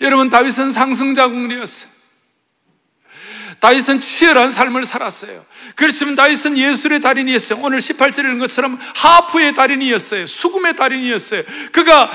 여러분, 0.00 0.28
다윗은 0.28 0.72
상승자국이었어요. 0.72 1.91
다윗은 3.62 4.00
치열한 4.00 4.50
삶을 4.50 4.84
살았어요. 4.84 5.46
그렇지만 5.76 6.16
다윗은 6.16 6.58
예술의 6.58 7.00
달인이었어요. 7.00 7.60
오늘 7.62 7.78
18절에 7.78 8.24
있는 8.24 8.40
것처럼 8.40 8.76
하프의 8.96 9.54
달인이었어요. 9.54 10.26
수금의 10.26 10.74
달인이었어요. 10.74 11.44
그가 11.70 12.10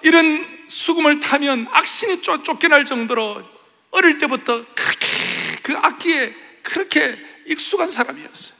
이런 0.00 0.46
수금을 0.68 1.20
타면 1.20 1.68
악신이 1.70 2.22
쫓겨날 2.22 2.86
정도로 2.86 3.42
어릴 3.90 4.16
때부터 4.16 4.64
그렇게 4.74 5.06
그 5.62 5.76
악기에 5.76 6.34
그렇게 6.62 7.18
익숙한 7.46 7.90
사람이었어요. 7.90 8.56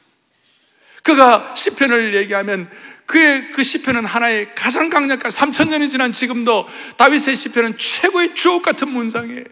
그가 1.04 1.54
시편을 1.56 2.14
얘기하면 2.16 2.70
그의 3.06 3.50
그 3.52 3.62
시편은 3.62 4.04
하나의 4.04 4.54
가장 4.54 4.90
강력한 4.90 5.30
3천 5.30 5.70
년이 5.70 5.88
지난 5.88 6.12
지금도 6.12 6.68
다윗의 6.98 7.34
시편은 7.34 7.78
최고의 7.78 8.34
주옥 8.34 8.62
같은 8.62 8.90
문장이에요. 8.90 9.44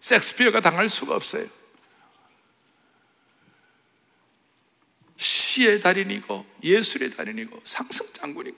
섹스피어가 0.00 0.60
당할 0.60 0.88
수가 0.88 1.14
없어요. 1.14 1.57
시의 5.58 5.80
달인이고 5.80 6.46
예술의 6.62 7.10
달인이고 7.10 7.60
상승 7.64 8.06
장군이고 8.12 8.56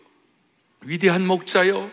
위대한 0.82 1.26
목자요 1.26 1.90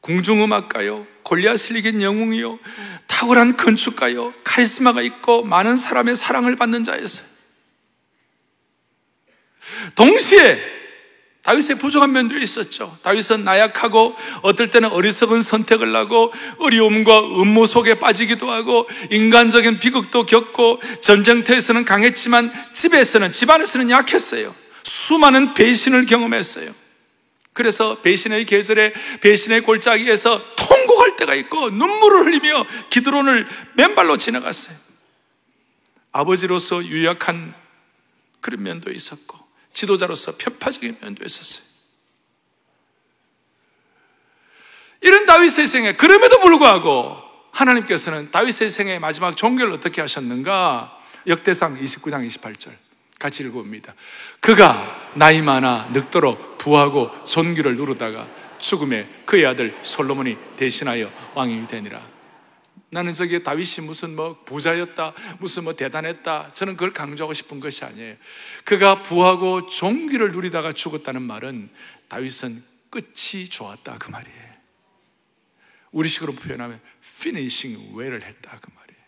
궁중음악가요 0.00 1.06
골리앗을 1.22 1.76
이긴 1.76 2.00
영웅이요 2.00 2.58
탁월한 3.06 3.58
건축가요 3.58 4.32
카리스마가 4.44 5.02
있고 5.02 5.42
많은 5.42 5.76
사람의 5.76 6.16
사랑을 6.16 6.56
받는 6.56 6.84
자였어요. 6.84 7.26
동시에 9.94 10.77
다윗의 11.48 11.78
부족한 11.78 12.12
면도 12.12 12.36
있었죠. 12.36 12.98
다윗은 13.02 13.42
나약하고 13.42 14.14
어떨 14.42 14.70
때는 14.70 14.90
어리석은 14.90 15.40
선택을 15.40 15.96
하고 15.96 16.30
어려움과 16.58 17.20
음모 17.20 17.64
속에 17.64 17.94
빠지기도 17.94 18.50
하고 18.50 18.86
인간적인 19.10 19.78
비극도 19.78 20.26
겪고 20.26 20.78
전쟁터에서는 21.00 21.86
강했지만 21.86 22.52
집에서는 22.74 23.32
집안에서는 23.32 23.88
약했어요. 23.88 24.54
수많은 24.82 25.54
배신을 25.54 26.04
경험했어요. 26.04 26.70
그래서 27.54 27.98
배신의 28.02 28.44
계절에 28.44 28.92
배신의 29.22 29.62
골짜기에서 29.62 30.54
통곡할 30.54 31.16
때가 31.16 31.34
있고 31.34 31.70
눈물을 31.70 32.26
흘리며 32.26 32.66
기드론을 32.90 33.48
맨발로 33.72 34.18
지나갔어요. 34.18 34.76
아버지로서 36.12 36.84
유약한 36.84 37.54
그런 38.42 38.62
면도 38.62 38.90
있었고 38.90 39.47
지도자로서 39.72 40.36
편파적인 40.36 40.98
면도 41.00 41.24
있었어요. 41.24 41.64
이런 45.00 45.26
다윗의 45.26 45.66
생애 45.66 45.94
그럼에도 45.94 46.40
불구하고 46.40 47.16
하나님께서는 47.52 48.30
다윗의 48.30 48.70
생애 48.70 48.98
마지막 48.98 49.36
종결을 49.36 49.72
어떻게 49.72 50.00
하셨는가? 50.00 50.98
역대상 51.26 51.78
29장 51.80 52.26
28절. 52.26 52.72
같이 53.18 53.42
읽어봅니다. 53.42 53.94
그가 54.40 55.10
나이 55.14 55.42
많아 55.42 55.90
늙도록 55.92 56.58
부하고 56.58 57.10
존귀를 57.24 57.76
누르다가 57.76 58.28
죽음에 58.58 59.08
그의 59.24 59.46
아들 59.46 59.76
솔로몬이 59.82 60.36
대신하여 60.56 61.10
왕이 61.34 61.66
되니라. 61.66 62.17
나는 62.90 63.12
저게 63.12 63.42
다윗이 63.42 63.86
무슨 63.86 64.16
뭐 64.16 64.42
부자였다, 64.44 65.14
무슨 65.40 65.64
뭐 65.64 65.74
대단했다. 65.74 66.54
저는 66.54 66.74
그걸 66.74 66.92
강조하고 66.92 67.34
싶은 67.34 67.60
것이 67.60 67.84
아니에요. 67.84 68.16
그가 68.64 69.02
부하고 69.02 69.68
존귀를 69.68 70.32
누리다가 70.32 70.72
죽었다는 70.72 71.20
말은 71.22 71.68
다윗은 72.08 72.62
끝이 72.90 73.46
좋았다 73.50 73.98
그 73.98 74.10
말이에요. 74.10 74.48
우리식으로 75.92 76.34
표현하면 76.34 76.80
finishing 77.20 77.94
well을 77.94 78.22
했다 78.22 78.58
그 78.60 78.70
말이에요. 78.74 78.98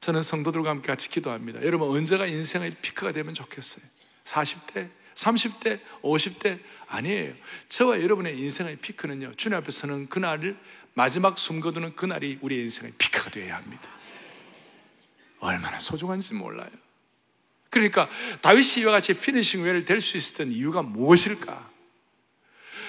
저는 0.00 0.22
성도들과 0.22 0.70
함께 0.70 0.86
같이 0.88 1.08
기도합니다. 1.08 1.62
여러분 1.62 1.90
언제가 1.90 2.26
인생의 2.26 2.76
피크가 2.82 3.12
되면 3.12 3.34
좋겠어요? 3.34 3.84
40대, 4.24 4.90
30대, 5.14 5.80
50대 6.02 6.60
아니에요. 6.86 7.34
저와 7.68 8.00
여러분의 8.00 8.38
인생의 8.38 8.76
피크는요. 8.76 9.34
주님 9.36 9.58
앞에 9.58 9.70
서는 9.70 10.08
그날을 10.08 10.56
마지막 11.00 11.38
숨 11.38 11.60
거두는 11.60 11.96
그날이 11.96 12.38
우리 12.42 12.58
인생의 12.58 12.92
피크가 12.98 13.30
되어야 13.30 13.56
합니다. 13.56 13.88
얼마나 15.38 15.78
소중한지 15.78 16.34
몰라요. 16.34 16.68
그러니까 17.70 18.06
다윗이 18.42 18.82
이와 18.82 18.92
같이 18.92 19.14
피니싱 19.14 19.62
웨를 19.62 19.86
될 19.86 20.02
수 20.02 20.18
있었던 20.18 20.52
이유가 20.52 20.82
무엇일까? 20.82 21.70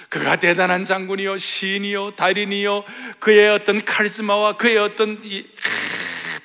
그가 0.10 0.42
대단한 0.42 0.84
장군이요, 0.84 1.38
시인이요, 1.38 2.18
달인이요, 2.18 2.84
그의 3.22 3.48
어떤 3.48 3.80
카리스마와 3.80 4.58
그의 4.58 4.78
어떤 4.78 5.22
이, 5.24 5.48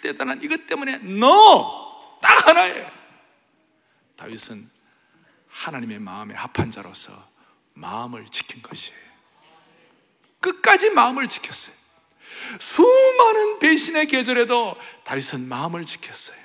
대단한 0.03 0.41
이것 0.45 0.69
때문에 0.69 1.01
no! 1.03 2.21
딱 2.23 2.47
하나예요. 2.47 2.89
다윗은 4.15 4.65
하나님의 5.49 5.99
마음에 5.99 6.33
합한 6.33 6.71
자로서 6.71 7.13
마음을 7.75 8.27
지킨 8.27 8.63
것이에요. 8.63 9.06
끝까지 10.47 10.91
마음을 10.91 11.29
지켰어요. 11.29 11.75
수많은 12.61 13.59
배신의 13.59 14.07
계절에도 14.07 14.77
다윗은 15.05 15.49
마음을 15.49 15.85
지켰어요. 15.85 16.37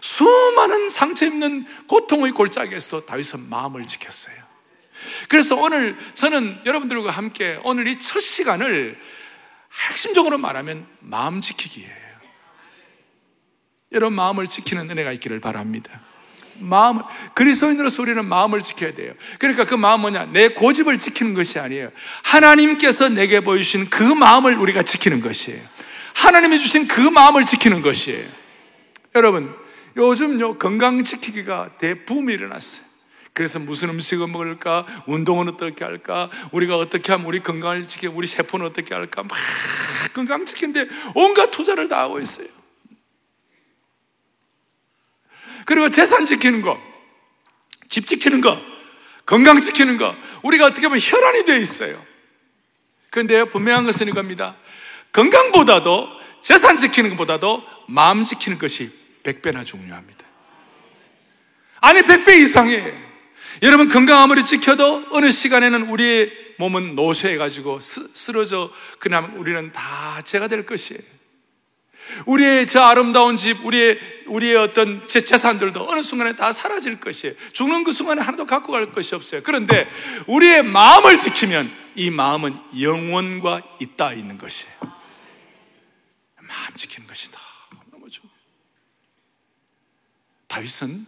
수많은 0.00 0.90
상처 0.90 1.24
입는 1.24 1.66
고통의 1.86 2.32
골짜기에서도 2.32 3.06
다윗은 3.06 3.48
마음을 3.48 3.86
지켰어요. 3.86 4.36
그래서 5.28 5.56
오늘 5.56 5.96
저는 6.14 6.60
여러분들과 6.66 7.10
함께 7.10 7.58
오늘 7.64 7.86
이 7.88 7.98
첫 7.98 8.20
시간을 8.20 8.98
핵심적으로 9.88 10.38
말하면 10.38 10.86
마음 11.00 11.40
지키기예요. 11.40 12.04
여러분 13.92 14.14
마음을 14.14 14.46
지키는 14.46 14.90
은혜가 14.90 15.12
있기를 15.12 15.40
바랍니다. 15.40 16.00
마음을 16.58 17.02
그리스도인으로서 17.34 18.02
우리는 18.02 18.24
마음을 18.24 18.62
지켜야 18.62 18.94
돼요. 18.94 19.12
그러니까 19.38 19.64
그 19.64 19.74
마음 19.74 20.00
뭐냐? 20.02 20.26
내 20.32 20.48
고집을 20.48 20.98
지키는 20.98 21.34
것이 21.34 21.58
아니에요. 21.58 21.90
하나님께서 22.22 23.08
내게 23.08 23.40
보여주신 23.40 23.90
그 23.90 24.02
마음을 24.02 24.56
우리가 24.56 24.82
지키는 24.82 25.20
것이에요. 25.20 25.60
하나님이 26.14 26.58
주신 26.58 26.86
그 26.86 27.00
마음을 27.00 27.44
지키는 27.44 27.82
것이에요. 27.82 28.24
여러분, 29.14 29.54
요즘요 29.96 30.58
건강 30.58 31.04
지키기가 31.04 31.70
대붐이 31.78 32.32
일어났어요. 32.32 32.84
그래서 33.32 33.58
무슨 33.58 33.90
음식을 33.90 34.28
먹을까? 34.28 34.86
운동은 35.06 35.48
어떻게 35.48 35.84
할까? 35.84 36.30
우리가 36.52 36.78
어떻게 36.78 37.10
하면 37.12 37.26
우리 37.26 37.42
건강을 37.42 37.88
지켜? 37.88 38.08
우리 38.08 38.28
세포는 38.28 38.66
어떻게 38.66 38.94
할까? 38.94 39.24
막 39.24 39.36
건강 40.14 40.46
지키는데 40.46 40.86
온갖 41.14 41.50
투자를 41.50 41.88
다 41.88 42.00
하고 42.00 42.20
있어요. 42.20 42.46
그리고 45.64 45.88
재산 45.88 46.26
지키는 46.26 46.62
거, 46.62 46.80
집 47.88 48.06
지키는 48.06 48.40
거, 48.40 48.60
건강 49.26 49.60
지키는 49.60 49.96
거, 49.96 50.14
우리가 50.42 50.66
어떻게 50.66 50.86
보면 50.88 51.00
혈안이 51.02 51.44
되어 51.44 51.56
있어요. 51.56 52.00
그런데 53.10 53.44
분명한 53.44 53.84
것은 53.84 54.08
이겁니다. 54.08 54.56
건강보다도 55.12 56.08
재산 56.42 56.76
지키는 56.76 57.10
것보다도 57.10 57.62
마음 57.88 58.24
지키는 58.24 58.58
것이 58.58 58.90
100배나 59.22 59.64
중요합니다. 59.64 60.24
아니, 61.80 62.00
100배 62.02 62.40
이상이에요. 62.40 62.92
여러분, 63.62 63.88
건강 63.88 64.22
아무리 64.22 64.44
지켜도 64.44 65.06
어느 65.10 65.30
시간에는 65.30 65.88
우리의 65.88 66.32
몸은 66.58 66.94
노쇠해가지고 66.94 67.80
쓰러져, 67.80 68.72
그냥 68.98 69.34
우리는 69.38 69.72
다 69.72 70.20
죄가 70.24 70.48
될 70.48 70.66
것이에요. 70.66 71.00
우리의 72.26 72.66
저 72.66 72.80
아름다운 72.80 73.36
집, 73.36 73.64
우리의, 73.64 73.98
우리의 74.26 74.56
어떤 74.56 75.06
제 75.08 75.20
재산들도 75.20 75.88
어느 75.88 76.02
순간에 76.02 76.36
다 76.36 76.52
사라질 76.52 77.00
것이에요. 77.00 77.34
죽는 77.52 77.84
그 77.84 77.92
순간에 77.92 78.20
하나도 78.20 78.46
갖고 78.46 78.72
갈 78.72 78.92
것이 78.92 79.14
없어요. 79.14 79.42
그런데 79.42 79.88
우리의 80.26 80.62
마음을 80.62 81.18
지키면 81.18 81.70
이 81.96 82.10
마음은 82.10 82.58
영원과 82.80 83.62
있다 83.80 84.12
있는 84.12 84.38
것이에요. 84.38 84.74
마음 86.36 86.74
지키는 86.74 87.06
것이 87.08 87.30
너무 87.90 88.10
좋아요. 88.10 88.30
다윗은 90.46 91.06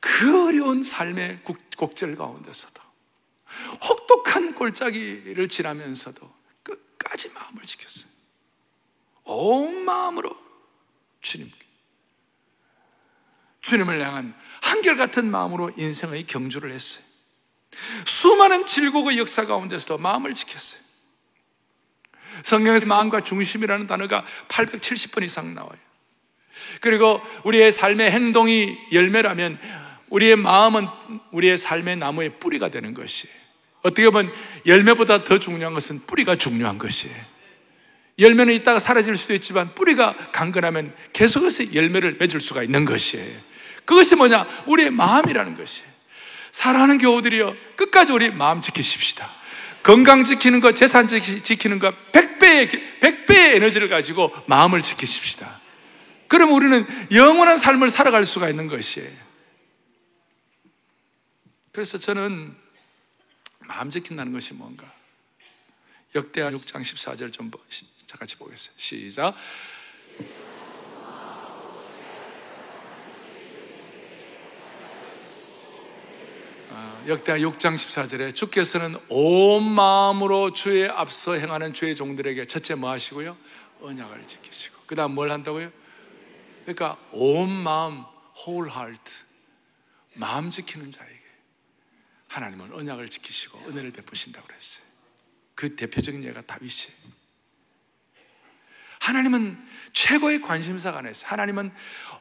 그 0.00 0.46
어려운 0.46 0.82
삶의 0.82 1.40
곡절 1.76 2.16
가운데서도 2.16 2.82
혹독한 3.82 4.54
골짜기를 4.54 5.48
지나면서도 5.48 6.30
끝까지 6.62 7.30
마음을 7.30 7.62
지켰어요. 7.62 8.13
온 9.24 9.84
마음으로 9.84 10.36
주님, 11.20 11.50
주님을 13.60 14.00
향한 14.00 14.34
한결같은 14.62 15.30
마음으로 15.30 15.72
인생의 15.76 16.26
경주를 16.26 16.70
했어요. 16.70 17.04
수많은 18.06 18.66
질곡의 18.66 19.18
역사 19.18 19.46
가운데서도 19.46 19.98
마음을 19.98 20.34
지켰어요. 20.34 20.80
성경에서 22.42 22.88
마음과 22.88 23.22
중심이라는 23.22 23.86
단어가 23.86 24.24
870번 24.48 25.22
이상 25.24 25.54
나와요. 25.54 25.78
그리고 26.80 27.20
우리의 27.44 27.72
삶의 27.72 28.10
행동이 28.10 28.76
열매라면 28.92 29.58
우리의 30.08 30.36
마음은 30.36 30.86
우리의 31.32 31.58
삶의 31.58 31.96
나무의 31.96 32.38
뿌리가 32.38 32.68
되는 32.68 32.94
것이에요. 32.94 33.34
어떻게 33.82 34.08
보면 34.08 34.32
열매보다 34.66 35.24
더 35.24 35.38
중요한 35.38 35.74
것은 35.74 36.06
뿌리가 36.06 36.36
중요한 36.36 36.78
것이에요. 36.78 37.33
열매는 38.18 38.54
있다가 38.54 38.78
사라질 38.78 39.16
수도 39.16 39.34
있지만 39.34 39.74
뿌리가 39.74 40.16
강건하면 40.32 40.94
계속해서 41.12 41.74
열매를 41.74 42.16
맺을 42.18 42.40
수가 42.40 42.62
있는 42.62 42.84
것이에요. 42.84 43.40
그것이 43.84 44.14
뭐냐? 44.14 44.46
우리의 44.66 44.90
마음이라는 44.90 45.56
것이에요. 45.56 45.90
사랑하는 46.52 46.98
교우들이여 46.98 47.56
끝까지 47.76 48.12
우리 48.12 48.30
마음 48.30 48.60
지키십시다. 48.60 49.30
건강 49.82 50.24
지키는 50.24 50.60
것, 50.60 50.74
재산 50.76 51.08
지키는 51.08 51.78
것, 51.78 51.94
100배의, 52.12 53.00
100배의 53.00 53.56
에너지를 53.56 53.88
가지고 53.88 54.32
마음을 54.46 54.80
지키십시다. 54.80 55.60
그럼 56.28 56.52
우리는 56.52 56.86
영원한 57.12 57.58
삶을 57.58 57.90
살아갈 57.90 58.24
수가 58.24 58.48
있는 58.48 58.66
것이에요. 58.68 59.10
그래서 61.72 61.98
저는 61.98 62.56
마음 63.58 63.90
지킨다는 63.90 64.32
것이 64.32 64.54
뭔가? 64.54 64.90
역대하 66.14 66.50
6장 66.50 66.80
14절 66.80 67.32
좀 67.32 67.50
같이 68.06 68.36
보겠어요. 68.36 68.74
시작. 68.76 69.34
아, 76.70 77.04
역대하 77.06 77.38
6장 77.38 77.74
14절에 77.74 78.34
주께서는 78.34 78.96
온 79.08 79.62
마음으로 79.62 80.52
주의 80.52 80.88
앞서 80.88 81.34
행하는 81.34 81.72
주의 81.72 81.94
종들에게 81.94 82.46
첫째 82.46 82.74
뭐 82.74 82.90
하시고요? 82.90 83.36
언약을 83.80 84.26
지키시고 84.26 84.82
그 84.86 84.94
다음 84.94 85.14
뭘 85.14 85.30
한다고요? 85.30 85.70
그러니까 86.62 86.98
온 87.12 87.50
마음, 87.50 88.04
whole 88.36 88.70
heart 88.70 89.12
마음 90.14 90.50
지키는 90.50 90.90
자에게 90.90 91.20
하나님은 92.28 92.72
언약을 92.72 93.08
지키시고 93.08 93.58
은혜를 93.68 93.92
베푸신다고 93.92 94.46
그랬어요 94.46 94.84
그 95.54 95.76
대표적인 95.76 96.24
예가 96.24 96.42
다윗이에요 96.42 97.13
하나님은 99.04 99.58
최고의 99.92 100.40
관심사가 100.40 101.02
있어요. 101.08 101.28
하나님은 101.30 101.70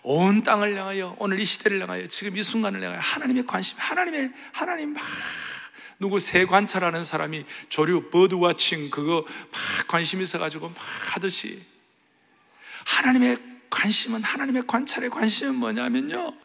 온 0.04 0.44
땅을 0.44 0.78
향하여, 0.78 1.16
오늘 1.18 1.40
이 1.40 1.46
시대를 1.46 1.82
향하여, 1.82 2.08
지금 2.08 2.36
이 2.36 2.44
순간을 2.44 2.84
향하여 2.84 3.00
하나님의 3.00 3.46
관심, 3.46 3.78
하나님의, 3.80 4.34
하나님 4.52 4.92
막, 4.92 5.02
누구 5.98 6.20
새 6.20 6.46
관찰하는 6.46 7.06
사람이 7.06 7.46
조류, 7.70 8.10
버드와칭 8.10 8.90
그거 8.90 9.26
막 9.26 9.88
관심 9.88 10.22
있어 10.22 10.38
가지고 10.40 10.70
막 10.70 10.78
하듯이 11.14 11.64
하나님의 12.86 13.38
관심은, 13.70 14.22
하나님의 14.22 14.68
관찰의 14.68 15.10
관심은 15.10 15.56
뭐냐면요. 15.56 16.36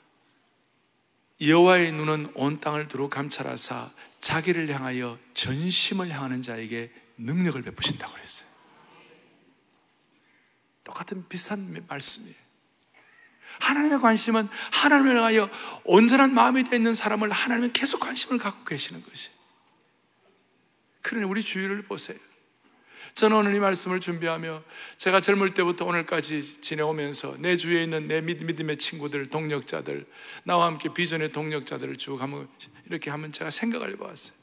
여호와의 1.40 1.90
눈은 1.92 2.30
온 2.34 2.60
땅을 2.60 2.86
두루 2.86 3.08
감찰하사 3.08 3.90
자기를 4.20 4.72
향하여 4.72 5.18
전심을 5.34 6.10
향하는 6.10 6.42
자에게 6.42 6.92
능력을 7.16 7.60
베푸신다고 7.60 8.14
그랬어요. 8.14 8.47
똑같은 10.88 11.28
비슷한 11.28 11.84
말씀이에요. 11.86 12.34
하나님의 13.60 14.00
관심은 14.00 14.48
하나님을 14.72 15.16
향하여 15.16 15.50
온전한 15.84 16.32
마음이 16.32 16.64
되어 16.64 16.76
있는 16.76 16.94
사람을 16.94 17.30
하나님은 17.30 17.72
계속 17.72 18.00
관심을 18.00 18.38
갖고 18.38 18.64
계시는 18.64 19.02
것이. 19.02 19.30
그러니 21.02 21.26
우리 21.26 21.42
주위를 21.42 21.82
보세요. 21.82 22.18
저는 23.14 23.36
오늘 23.36 23.54
이 23.54 23.58
말씀을 23.58 24.00
준비하며 24.00 24.62
제가 24.96 25.20
젊을 25.20 25.54
때부터 25.54 25.84
오늘까지 25.84 26.60
지내오면서 26.60 27.36
내 27.38 27.56
주위에 27.56 27.82
있는 27.82 28.06
내 28.06 28.20
믿음의 28.20 28.78
친구들, 28.78 29.28
동력자들, 29.28 30.06
나와 30.44 30.66
함께 30.66 30.92
비전의 30.94 31.32
동력자들을 31.32 31.96
쭉 31.96 32.20
하면 32.22 32.48
이렇게 32.86 33.10
하면 33.10 33.32
제가 33.32 33.50
생각을 33.50 33.92
해보았어요. 33.92 34.38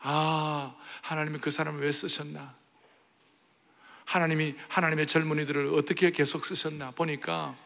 아, 0.00 0.74
하나님이 1.02 1.38
그 1.38 1.50
사람을 1.50 1.82
왜 1.82 1.92
쓰셨나? 1.92 2.59
하나님이 4.10 4.56
하나님의 4.66 5.06
젊은이들을 5.06 5.72
어떻게 5.74 6.10
계속 6.10 6.44
쓰셨나 6.44 6.90
보니까 6.90 7.56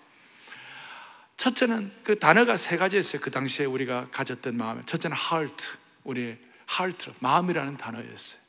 첫째는 1.38 1.90
그 2.02 2.18
단어가 2.18 2.57
세 2.57 2.76
가지였어요. 2.76 3.22
그 3.22 3.30
당시에 3.30 3.64
우리가 3.64 4.11
가졌던 4.11 4.54
마음. 4.54 4.85
첫째는 4.85 5.16
heart, 5.16 5.68
우리의 6.04 6.38
heart, 6.70 7.12
마음이라는 7.20 7.78
단어였어요. 7.78 8.40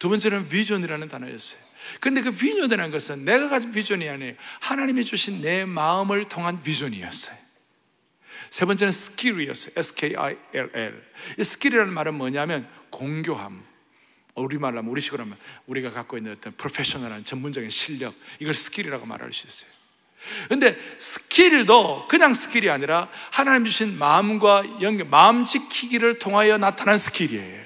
두 0.00 0.08
번째는 0.08 0.48
vision이라는 0.48 1.06
단어였어요. 1.06 1.60
근데 2.00 2.22
그 2.22 2.32
비전이라는 2.32 2.90
것은 2.90 3.24
내가 3.24 3.48
가진 3.48 3.70
비전이 3.70 4.08
아니에요. 4.08 4.34
하나님이 4.60 5.04
주신 5.04 5.40
내 5.40 5.64
마음을 5.64 6.26
통한 6.26 6.60
비전이었어요. 6.60 7.36
세 8.50 8.64
번째는 8.64 8.88
skill이었어요. 8.88 9.74
S-K-I-L-L. 9.76 11.02
이 11.38 11.40
skill이라는 11.40 11.92
말은 11.94 12.14
뭐냐면 12.14 12.68
공교함, 12.90 13.75
우리말로 14.42 14.78
하면 14.78 14.90
우리식으로 14.90 15.24
하면 15.24 15.36
우리가 15.66 15.90
갖고 15.90 16.16
있는 16.16 16.32
어떤 16.32 16.52
프로페셔널한 16.56 17.24
전문적인 17.24 17.70
실력 17.70 18.14
이걸 18.38 18.54
skill이라고 18.54 19.06
말할 19.06 19.32
수 19.32 19.46
있어요. 19.46 19.70
근데 20.48 20.76
skill도 20.98 22.08
그냥 22.08 22.34
skill이 22.34 22.68
아니라 22.70 23.08
하나님 23.30 23.64
주신 23.64 23.98
마음과 23.98 24.80
연결, 24.82 25.06
마음 25.06 25.44
지키기를 25.44 26.18
통하여 26.18 26.58
나타난 26.58 26.96
skill이에요. 26.96 27.64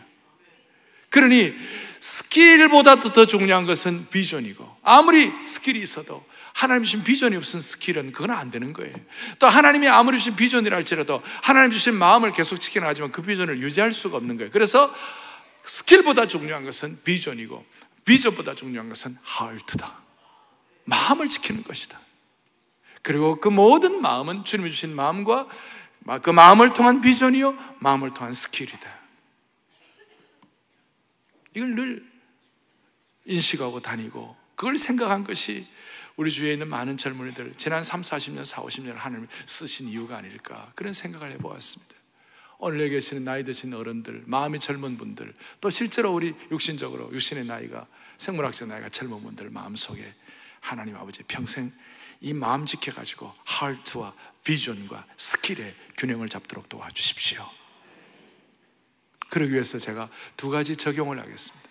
그러니 1.09 1.55
skill보다도 2.01 3.13
더 3.13 3.27
중요한 3.27 3.67
것은 3.67 4.09
비전이고 4.11 4.79
아무리 4.83 5.33
skill이 5.47 5.81
있어도 5.81 6.25
하나님 6.53 6.83
주신 6.83 7.03
비전이 7.03 7.37
없는 7.37 7.61
skill은 7.61 8.13
그건 8.13 8.31
안 8.33 8.51
되는 8.51 8.73
거예요. 8.73 8.95
또 9.39 9.49
하나님이 9.49 9.89
아무리 9.89 10.19
주신 10.19 10.37
비전이라 10.37 10.77
할지라도 10.77 11.23
하나님 11.43 11.71
주신 11.71 11.95
마음을 11.95 12.33
계속 12.33 12.59
지켜나가지 12.59 12.88
않으면 12.88 13.13
그 13.13 13.23
비전을 13.23 13.61
유지할 13.61 13.93
수가 13.93 14.17
없는 14.19 14.37
거예요. 14.37 14.51
그래서 14.51 14.95
skill보다 15.65 16.27
중요한 16.27 16.65
것은 16.65 17.03
비전이고 17.03 17.65
비전보다 18.05 18.55
중요한 18.55 18.89
것은 18.89 19.17
하트다. 19.23 20.01
마음을 20.85 21.29
지키는 21.29 21.63
것이다. 21.65 22.01
그리고 23.03 23.41
그 23.41 23.49
모든 23.49 24.01
마음은 24.01 24.45
주님이 24.45 24.71
주신 24.71 24.95
마음과 24.95 25.49
그 26.23 26.31
마음을 26.31 26.73
통한 26.73 27.01
비전이요, 27.01 27.57
마음을 27.79 28.15
통한 28.15 28.35
skill이다. 28.35 29.01
이걸 31.55 31.75
늘 31.75 32.11
인식하고 33.27 33.81
다니고 33.81 34.37
그걸 34.55 34.77
생각한 34.77 35.25
것이 35.25 35.67
우리 36.17 36.31
주위에 36.31 36.53
있는 36.53 36.69
많은 36.69 36.97
젊은이들 36.97 37.55
지난 37.57 37.83
3, 37.83 38.03
40년, 38.03 38.45
4, 38.45 38.63
50년 38.63 38.95
하나님 38.95 39.27
쓰신 39.47 39.89
이유가 39.89 40.19
아닐까 40.19 40.71
그런 40.75 40.93
생각을 40.93 41.33
해보았습니다. 41.33 41.95
오늘 42.63 42.81
여기 42.81 42.91
계시는 42.91 43.25
나이 43.25 43.43
드신 43.43 43.73
어른들, 43.73 44.25
마음이 44.27 44.59
젊은 44.61 44.99
분들, 44.99 45.35
또 45.63 45.71
실제로 45.71 46.13
우리 46.13 46.35
육신적으로, 46.51 47.11
육신의 47.11 47.47
나이가, 47.47 47.87
생물학적 48.19 48.69
나이가 48.69 48.91
젊은 48.91 49.23
분들 49.23 49.49
마음속에 49.49 50.05
하나님 50.61 50.95
아버지 50.97 51.23
평생 51.23 51.73
이 52.21 52.35
마음 52.35 52.67
지켜가지고 52.67 53.33
하트와 53.45 54.15
비전과 54.45 55.07
skill의 55.17 55.75
균형을 55.97 56.29
잡도록 56.29 56.69
도와주십시오. 56.69 57.49
그러기 59.31 59.55
위해서 59.55 59.79
제가 59.79 60.11
두 60.37 60.51
가지 60.51 60.77
적용을 60.77 61.19
하겠습니다. 61.19 61.70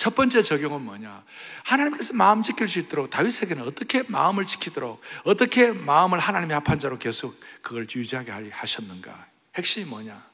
첫 0.00 0.14
번째 0.14 0.40
적용은 0.40 0.80
뭐냐? 0.80 1.22
하나님께서 1.62 2.14
마음 2.14 2.40
지킬 2.40 2.66
수 2.68 2.78
있도록 2.78 3.10
다윗에게는 3.10 3.64
어떻게 3.64 4.02
마음을 4.04 4.46
지키도록 4.46 4.98
어떻게 5.24 5.72
마음을 5.72 6.18
하나님의 6.18 6.54
합한 6.54 6.78
자로 6.78 6.98
계속 6.98 7.38
그걸 7.60 7.86
유지하게 7.94 8.48
하셨는가? 8.50 9.26
핵심이 9.56 9.84
뭐냐? 9.84 10.26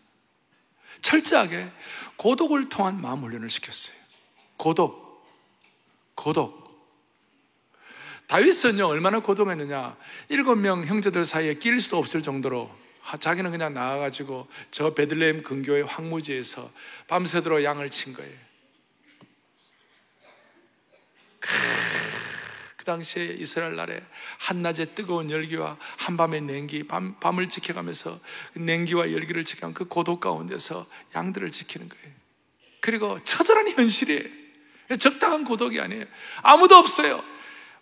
철저하게 1.03 1.69
고독을 2.15 2.69
통한 2.69 3.01
마음 3.01 3.25
훈련을 3.25 3.51
시켰어요. 3.51 3.97
고독. 4.57 5.27
고독. 6.15 6.65
다윗은요, 8.29 8.87
얼마나 8.87 9.19
고독했느냐. 9.19 9.97
일곱 10.29 10.55
명 10.55 10.85
형제들 10.85 11.25
사이에 11.25 11.55
낄 11.55 11.81
수 11.81 11.97
없을 11.97 12.23
정도로 12.23 12.71
자기는 13.19 13.51
그냥 13.51 13.75
나와가지고 13.75 14.47
저 14.71 14.95
베들레헴 14.95 15.43
근교의 15.43 15.87
황무지에서 15.87 16.71
밤새도록 17.09 17.65
양을 17.65 17.91
친 17.91 18.13
거예요. 18.13 18.46
당시에 22.87 23.37
이스라엘 23.39 23.77
나라에 23.77 24.01
한낮에 24.39 24.95
뜨거운 24.95 25.31
열기와 25.31 25.77
한밤의 25.99 26.41
냉기, 26.43 26.85
밤, 26.85 27.19
밤을 27.21 27.49
지켜가면서 27.49 28.19
그 28.55 28.59
냉기와 28.61 29.13
열기를 29.13 29.45
지켜가면 29.45 29.75
그 29.75 29.85
고독 29.85 30.21
가운데서 30.21 30.87
양들을 31.15 31.51
지키는 31.51 31.89
거예요. 31.89 32.07
그리고 32.81 33.23
처절한 33.25 33.69
현실이에요. 33.69 34.23
적당한 34.99 35.45
고독이 35.45 35.81
아니에요. 35.81 36.05
아무도 36.43 36.77
없어요. 36.77 37.23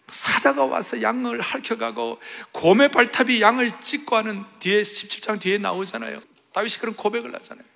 사자가 0.08 0.64
와서 0.64 1.00
양을 1.00 1.40
핥혀가고 1.40 2.20
곰의 2.52 2.90
발탑이 2.90 3.40
양을 3.40 3.80
찍고 3.80 4.16
하는 4.16 4.44
뒤에 4.60 4.82
17장 4.82 5.40
뒤에 5.40 5.58
나오잖아요. 5.58 6.20
다윗이 6.52 6.74
그런 6.80 6.94
고백을 6.94 7.34
하잖아요. 7.34 7.73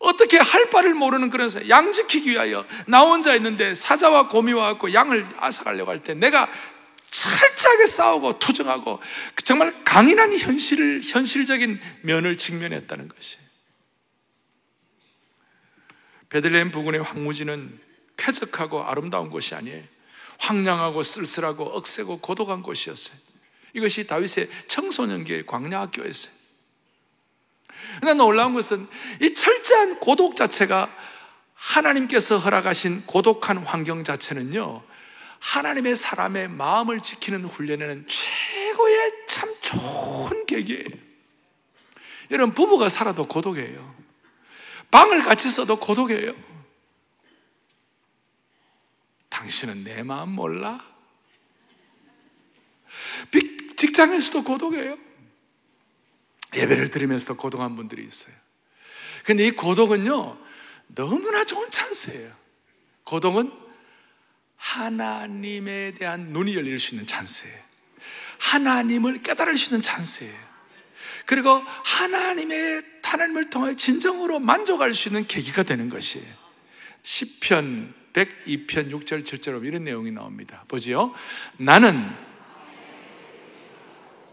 어떻게 0.00 0.38
할 0.38 0.70
바를 0.70 0.94
모르는 0.94 1.30
그런 1.30 1.48
사, 1.48 1.60
양 1.68 1.92
지키기 1.92 2.30
위하여 2.30 2.66
나 2.86 3.00
혼자 3.02 3.34
있는데 3.36 3.74
사자와 3.74 4.28
곰이 4.28 4.52
와갖고 4.52 4.92
양을 4.92 5.26
앗아가려고 5.38 5.90
할 5.90 6.02
때 6.02 6.14
내가 6.14 6.50
철저하게 7.10 7.86
싸우고 7.86 8.38
투정하고 8.38 9.00
정말 9.44 9.74
강인한 9.84 10.36
현실, 10.38 11.00
현실적인 11.02 11.80
면을 12.02 12.36
직면했다는 12.36 13.08
것이. 13.08 13.36
베들레헴 16.30 16.70
부근의 16.70 17.02
황무지는 17.02 17.80
쾌적하고 18.16 18.84
아름다운 18.84 19.28
곳이 19.28 19.54
아니에요. 19.54 19.82
황량하고 20.38 21.02
쓸쓸하고 21.02 21.64
억세고 21.64 22.20
고독한 22.20 22.62
곳이었어요. 22.62 23.16
이것이 23.74 24.06
다윗의 24.06 24.48
청소년기의 24.68 25.46
광야 25.46 25.80
학교였어요. 25.80 26.39
그러나 28.00 28.14
놀라운 28.14 28.54
것은 28.54 28.86
이 29.20 29.34
철저한 29.34 30.00
고독 30.00 30.36
자체가 30.36 30.94
하나님께서 31.54 32.38
허락하신 32.38 33.04
고독한 33.06 33.58
환경 33.58 34.04
자체는요, 34.04 34.82
하나님의 35.38 35.96
사람의 35.96 36.48
마음을 36.48 37.00
지키는 37.00 37.44
훈련에는 37.44 38.06
최고의 38.08 39.12
참 39.28 39.54
좋은 39.60 40.46
계기예요. 40.46 40.88
여러분, 42.30 42.54
부부가 42.54 42.88
살아도 42.88 43.26
고독해요. 43.26 43.94
방을 44.90 45.22
같이 45.22 45.50
써도 45.50 45.76
고독해요. 45.76 46.34
당신은 49.28 49.84
내 49.84 50.02
마음 50.02 50.30
몰라? 50.30 50.84
직장에서도 53.76 54.44
고독해요. 54.44 54.98
예배를 56.54 56.88
드리면서도 56.88 57.36
고독한 57.36 57.76
분들이 57.76 58.04
있어요. 58.04 58.34
근데 59.24 59.46
이 59.46 59.50
고독은요, 59.50 60.38
너무나 60.88 61.44
좋은 61.44 61.70
찬스예요. 61.70 62.32
고독은 63.04 63.52
하나님에 64.56 65.94
대한 65.94 66.32
눈이 66.32 66.54
열릴 66.56 66.78
수 66.78 66.94
있는 66.94 67.06
찬스예요. 67.06 67.56
하나님을 68.38 69.22
깨달을 69.22 69.56
수 69.56 69.70
있는 69.70 69.82
찬스예요. 69.82 70.50
그리고 71.26 71.50
하나님의 71.50 72.82
하나님을 73.02 73.50
통해 73.50 73.74
진정으로 73.74 74.38
만족할 74.38 74.94
수 74.94 75.08
있는 75.08 75.26
계기가 75.26 75.64
되는 75.64 75.88
것이에요. 75.88 76.26
10편 77.02 77.92
102편 78.12 78.90
6절 78.90 79.24
7절로 79.24 79.64
이런 79.64 79.84
내용이 79.84 80.10
나옵니다. 80.10 80.64
보지요. 80.68 81.12
나는 81.56 82.10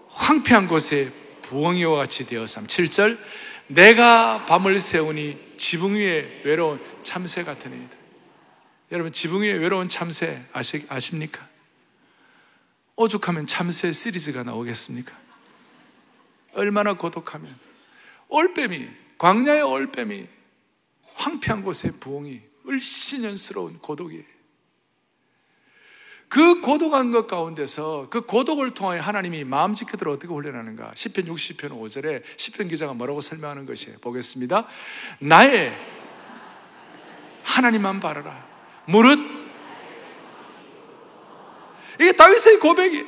황폐한 0.09 0.67
곳에 0.67 1.11
부엉이와 1.47 1.95
같이 1.97 2.25
되었삼. 2.25 2.67
7절 2.67 3.17
내가 3.67 4.45
밤을 4.45 4.79
세우니 4.79 5.55
지붕 5.57 5.95
위에 5.95 6.41
외로운 6.43 6.79
참새 7.03 7.43
같은 7.43 7.73
이다. 7.73 7.97
여러분 8.91 9.11
지붕 9.11 9.41
위에 9.41 9.53
외로운 9.53 9.89
참새 9.89 10.41
아시, 10.53 10.85
아십니까? 10.87 11.47
오죽하면 12.95 13.47
참새 13.47 13.91
시리즈가 13.91 14.43
나오겠습니까? 14.43 15.15
얼마나 16.53 16.93
고독하면 16.93 17.57
올빼미 18.29 18.87
광야의 19.17 19.61
올빼미 19.61 20.27
황폐한 21.15 21.63
곳에 21.63 21.91
부엉이 21.91 22.41
을신연스러운 22.67 23.79
고독이에요. 23.79 24.36
그 26.29 26.59
고독한 26.59 27.11
것 27.11 27.27
가운데서 27.27 28.07
그 28.09 28.21
고독을 28.21 28.71
통하여 28.71 29.01
하나님이 29.01 29.45
마음 29.45 29.73
지켜들 29.73 30.09
어떻게 30.09 30.27
훈련하는가? 30.33 30.91
10편 30.91 31.27
60편 31.27 31.69
5절에 31.69 32.23
10편 32.23 32.69
기자가 32.69 32.93
뭐라고 32.93 33.21
설명하는 33.21 33.65
것이에요. 33.65 33.97
보겠습니다. 33.99 34.67
나의 35.19 35.77
하나님만 37.43 38.01
바라라. 38.01 38.45
무릇 38.85 39.19
이게 41.99 42.11
다윗의 42.11 42.59
고백이에요. 42.59 43.05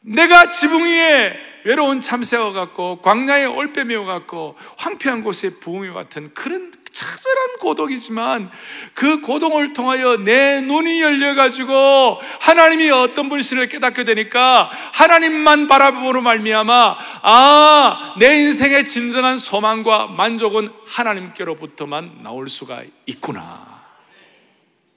내가 0.00 0.50
지붕 0.50 0.82
위에 0.82 1.53
외로운 1.64 2.00
참새와 2.00 2.52
같고 2.52 3.00
광야의 3.02 3.46
올빼미와 3.46 4.04
같고 4.04 4.56
황폐한 4.76 5.24
곳에 5.24 5.50
부흥와 5.60 5.94
같은 5.94 6.32
그런 6.34 6.72
처절한 6.92 7.56
고독이지만 7.58 8.52
그 8.94 9.20
고독을 9.20 9.72
통하여 9.72 10.16
내 10.16 10.60
눈이 10.60 11.02
열려가지고 11.02 12.20
하나님이 12.40 12.88
어떤 12.90 13.28
분신을 13.28 13.68
깨닫게 13.68 14.04
되니까 14.04 14.70
하나님만 14.92 15.66
바라보므로 15.66 16.22
말미암아 16.22 16.96
아 17.22 18.14
내 18.18 18.42
인생의 18.42 18.86
진정한 18.86 19.36
소망과 19.36 20.06
만족은 20.08 20.70
하나님께로부터만 20.86 22.22
나올 22.22 22.48
수가 22.48 22.82
있구나. 23.06 23.73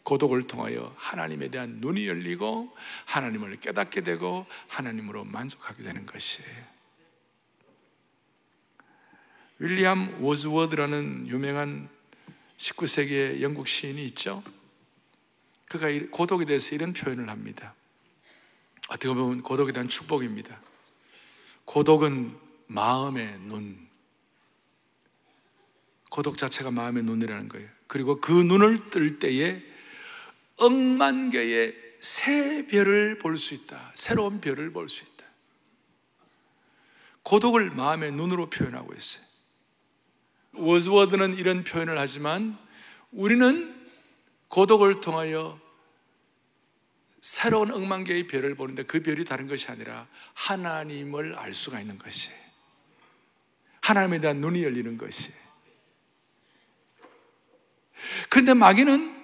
고독을 0.07 0.43
통하여 0.43 0.93
하나님에 0.95 1.49
대한 1.49 1.79
눈이 1.81 2.07
열리고 2.07 2.73
하나님을 3.03 3.59
깨닫게 3.59 4.01
되고 4.01 4.45
하나님으로 4.69 5.25
만족하게 5.25 5.83
되는 5.83 6.05
것이에요. 6.05 6.63
윌리엄 9.59 10.23
워즈워드라는 10.23 11.27
유명한 11.27 11.89
19세기의 12.57 13.41
영국 13.41 13.67
시인이 13.67 14.01
있죠. 14.05 14.43
그가 15.67 15.87
고독에 16.09 16.45
대해서 16.45 16.73
이런 16.73 16.93
표현을 16.93 17.29
합니다. 17.29 17.75
어떻게 18.87 19.09
보면 19.09 19.41
고독에 19.41 19.73
대한 19.73 19.89
축복입니다. 19.89 20.57
고독은 21.65 22.33
마음의 22.67 23.39
눈. 23.39 23.89
고독 26.09 26.37
자체가 26.37 26.71
마음의 26.71 27.03
눈이라는 27.03 27.49
거예요. 27.49 27.67
그리고 27.87 28.21
그 28.21 28.31
눈을 28.31 28.89
뜰 28.89 29.19
때에 29.19 29.75
억만 30.57 31.29
개의 31.29 31.75
새 31.99 32.67
별을 32.67 33.17
볼 33.19 33.37
수 33.37 33.53
있다. 33.53 33.91
새로운 33.95 34.39
별을 34.41 34.71
볼 34.71 34.89
수 34.89 35.03
있다. 35.03 35.25
고독을 37.23 37.71
마음의 37.71 38.11
눈으로 38.13 38.49
표현하고 38.49 38.93
있어요. 38.93 39.23
워즈워드는 40.53 41.37
이런 41.37 41.63
표현을 41.63 41.97
하지만 41.99 42.57
우리는 43.11 43.75
고독을 44.49 45.01
통하여 45.01 45.59
새로운 47.21 47.71
억만 47.71 48.05
개의 48.05 48.27
별을 48.27 48.55
보는데 48.55 48.83
그 48.83 49.01
별이 49.03 49.25
다른 49.25 49.47
것이 49.47 49.69
아니라 49.69 50.07
하나님을 50.33 51.35
알 51.35 51.53
수가 51.53 51.81
있는 51.81 51.97
것이 51.97 52.29
하나님에 53.81 54.19
대한 54.19 54.39
눈이 54.39 54.63
열리는 54.63 54.97
것이 54.97 55.31
그런데 58.29 58.53
마귀는 58.53 59.16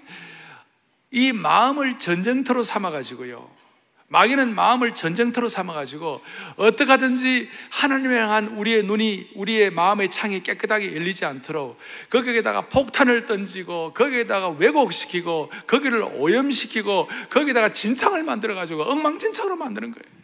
이 1.13 1.31
마음을 1.31 1.99
전쟁터로 1.99 2.63
삼아가지고요 2.63 3.63
마귀는 4.07 4.53
마음을 4.53 4.93
전쟁터로 4.93 5.47
삼아가지고 5.47 6.21
어떻게 6.57 6.91
하든지 6.91 7.49
하나님을 7.71 8.15
향한 8.15 8.47
우리의 8.49 8.83
눈이 8.83 9.31
우리의 9.35 9.71
마음의 9.71 10.11
창이 10.11 10.43
깨끗하게 10.43 10.93
열리지 10.93 11.25
않도록 11.25 11.79
거기에다가 12.09 12.69
폭탄을 12.69 13.25
던지고 13.25 13.93
거기에다가 13.93 14.49
왜곡시키고 14.49 15.51
거기를 15.65 16.03
오염시키고 16.03 17.09
거기에다가 17.31 17.69
진창을 17.69 18.23
만들어가지고 18.23 18.83
엉망진창으로 18.83 19.55
만드는 19.55 19.91
거예요. 19.91 20.23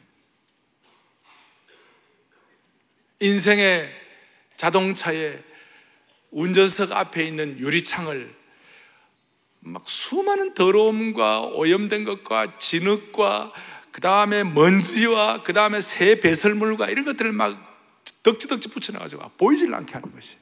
인생의 3.22 3.92
자동차의 4.56 5.44
운전석 6.32 6.92
앞에 6.92 7.24
있는 7.24 7.58
유리창을 7.58 8.39
막 9.62 9.88
수많은 9.88 10.54
더러움과 10.54 11.42
오염된 11.42 12.06
것과 12.06 12.58
진흙과 12.58 13.54
그 13.92 14.02
다음에 14.02 14.44
먼지와 14.44 15.44
그 15.44 15.54
다음에 15.54 15.82
새 15.82 16.20
배설물과 16.20 16.90
이런 16.90 17.06
것들을 17.06 17.32
막 17.32 17.70
덕지덕지 18.24 18.70
붙여놔가지고 18.70 19.32
보이질 19.38 19.74
않게 19.74 19.94
하는 19.94 20.14
것이 20.14 20.38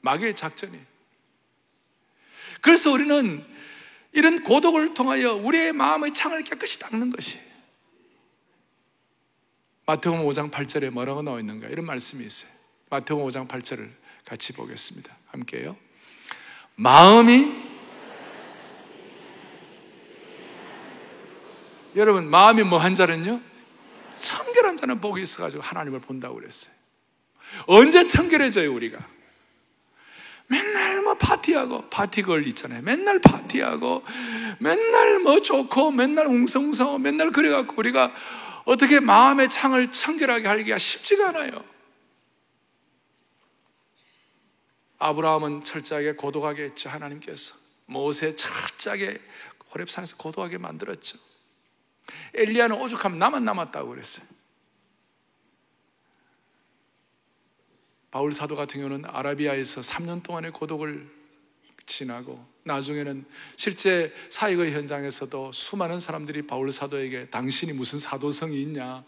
마귀의 0.00 0.36
작전이. 0.36 0.78
그래서 2.60 2.90
우리는 2.92 3.44
이런 4.12 4.42
고독을 4.42 4.94
통하여 4.94 5.34
우리의 5.34 5.72
마음의 5.72 6.12
창을 6.12 6.44
깨끗이 6.44 6.78
닦는 6.78 7.10
것이 7.10 7.40
마태복음 9.86 10.26
5장 10.26 10.50
8절에 10.50 10.90
뭐라고 10.90 11.22
나와 11.22 11.40
있는가 11.40 11.68
이런 11.68 11.86
말씀이 11.86 12.24
있어요. 12.24 12.50
마태복음 12.90 13.26
5장 13.28 13.48
8절을 13.48 13.90
같이 14.24 14.52
보겠습니다. 14.52 15.14
함께요. 15.28 15.76
마음이 16.76 17.71
여러분 21.96 22.28
마음이 22.28 22.62
뭐한 22.62 22.94
자는요? 22.94 23.40
청결한 24.18 24.76
자는 24.76 25.00
복이 25.00 25.22
있어가지고 25.22 25.62
하나님을 25.62 26.00
본다고 26.00 26.36
그랬어요. 26.36 26.72
언제 27.66 28.06
청결해져요 28.06 28.72
우리가? 28.72 28.98
맨날 30.46 31.00
뭐 31.02 31.14
파티하고 31.14 31.88
파티걸 31.88 32.46
있잖아요. 32.48 32.82
맨날 32.82 33.20
파티하고 33.20 34.04
맨날 34.58 35.18
뭐 35.18 35.40
좋고 35.40 35.90
맨날 35.90 36.26
웅성웅성 36.26 37.02
맨날 37.02 37.30
그래갖고 37.30 37.74
우리가 37.78 38.12
어떻게 38.64 39.00
마음의 39.00 39.50
창을 39.50 39.90
청결하게 39.90 40.46
하기가 40.48 40.78
쉽지가 40.78 41.30
않아요. 41.30 41.64
아브라함은 44.98 45.64
철저하게 45.64 46.12
고독하게 46.12 46.64
했죠. 46.64 46.88
하나님께서 46.88 47.54
모세 47.86 48.36
철저하게 48.36 49.20
호렙산에서 49.74 50.16
고독하게 50.16 50.58
만들었죠. 50.58 51.18
엘리야는 52.34 52.76
오죽하면 52.80 53.18
나만 53.18 53.44
남았다고 53.44 53.90
그랬어요. 53.90 54.26
바울 58.10 58.32
사도 58.32 58.56
같은 58.56 58.80
경우는 58.80 59.08
아라비아에서 59.08 59.80
3년 59.80 60.22
동안의 60.22 60.52
고독을 60.52 61.08
지나고 61.86 62.46
나중에는 62.64 63.24
실제 63.56 64.14
사역의 64.30 64.72
현장에서도 64.72 65.52
수많은 65.52 65.98
사람들이 65.98 66.46
바울 66.46 66.70
사도에게 66.70 67.30
당신이 67.30 67.72
무슨 67.72 67.98
사도성이 67.98 68.62
있냐, 68.62 69.04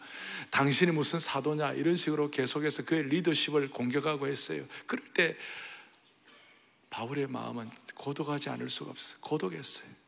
당신이 0.50 0.92
무슨 0.92 1.18
사도냐 1.18 1.72
이런 1.74 1.96
식으로 1.96 2.30
계속해서 2.30 2.84
그의 2.84 3.04
리더십을 3.04 3.70
공격하고 3.70 4.26
했어요. 4.26 4.64
그럴 4.86 5.04
때 5.12 5.36
바울의 6.90 7.28
마음은 7.28 7.70
고독하지 7.94 8.50
않을 8.50 8.70
수가 8.70 8.90
없어요. 8.90 9.20
고독했어요. 9.20 10.03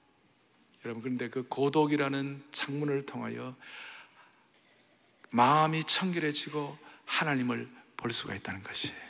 여러분 0.86 1.02
그런데 1.02 1.28
그 1.28 1.44
고독이라는 1.48 2.44
창문을 2.52 3.06
통하여 3.06 3.56
마음이 5.30 5.82
청결해지고 5.82 6.78
하나님을 7.04 7.68
볼 7.96 8.12
수가 8.12 8.36
있다는 8.36 8.62
것이에요. 8.62 9.06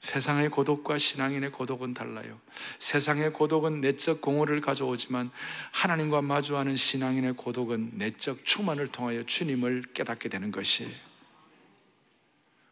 세상의 0.00 0.50
고독과 0.50 0.98
신앙인의 0.98 1.52
고독은 1.52 1.94
달라요. 1.94 2.38
세상의 2.78 3.32
고독은 3.32 3.80
내적 3.80 4.20
공허를 4.20 4.60
가져오지만 4.60 5.30
하나님과 5.72 6.20
마주하는 6.22 6.76
신앙인의 6.76 7.34
고독은 7.34 7.92
내적 7.94 8.44
충만을 8.44 8.88
통하여 8.88 9.24
주님을 9.24 9.84
깨닫게 9.94 10.28
되는 10.28 10.50
것이 10.50 10.94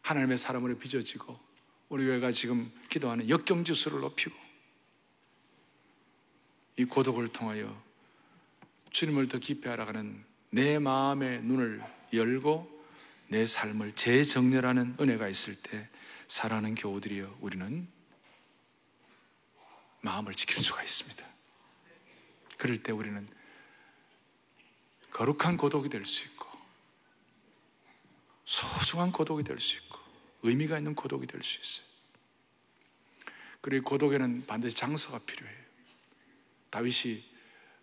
하나님의 0.03 0.37
사람으로 0.37 0.77
빚어지고 0.77 1.39
우리 1.89 2.05
교회가 2.05 2.31
지금 2.31 2.71
기도하는 2.89 3.29
역경지수를 3.29 3.99
높이고 3.99 4.48
이 6.79 6.85
고독을 6.85 7.27
통하여 7.27 7.77
주님을 8.91 9.27
더 9.27 9.37
깊이 9.37 9.67
알아가는 9.67 10.23
내 10.51 10.79
마음의 10.79 11.41
눈을 11.41 11.83
열고 12.13 12.85
내 13.27 13.45
삶을 13.45 13.95
재정렬하는 13.95 14.95
은혜가 14.97 15.27
있을 15.27 15.61
때 15.61 15.89
사랑하는 16.29 16.75
교우들이여 16.75 17.39
우리는 17.41 17.85
마음을 19.99 20.33
지킬 20.33 20.61
수가 20.61 20.81
있습니다. 20.81 21.21
그럴 22.57 22.81
때 22.81 22.93
우리는 22.93 23.27
거룩한 25.11 25.57
고독이 25.57 25.89
될 25.89 26.05
수 26.05 26.25
있고 26.27 26.47
소중한 28.45 29.11
고독이 29.11 29.43
될 29.43 29.59
수 29.59 29.75
있고 29.79 29.99
의미가 30.43 30.77
있는 30.77 30.95
고독이 30.95 31.27
될 31.27 31.43
수 31.43 31.59
있어요. 31.59 31.85
그리고 33.59 33.89
고독에는 33.89 34.45
반드시 34.47 34.77
장소가 34.77 35.19
필요해요. 35.19 35.68
다윗이 36.69 37.23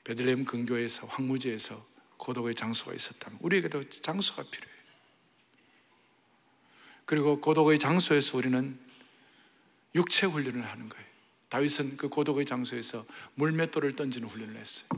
베들레헴 0.04 0.44
근교에서 0.44 1.06
황무지에서 1.06 1.84
고독의 2.16 2.54
장소가 2.54 2.94
있었다면 2.94 3.38
우리에게도 3.42 3.90
장소가 3.90 4.42
필요해요. 4.50 4.76
그리고 7.04 7.40
고독의 7.40 7.78
장소에서 7.78 8.36
우리는 8.36 8.78
육체 9.94 10.26
훈련을 10.26 10.66
하는 10.66 10.88
거예요. 10.88 11.06
다윗은 11.48 11.96
그 11.96 12.08
고독의 12.08 12.44
장소에서 12.44 13.04
물맷돌을 13.34 13.96
던지는 13.96 14.28
훈련을 14.28 14.56
했어요. 14.56 14.88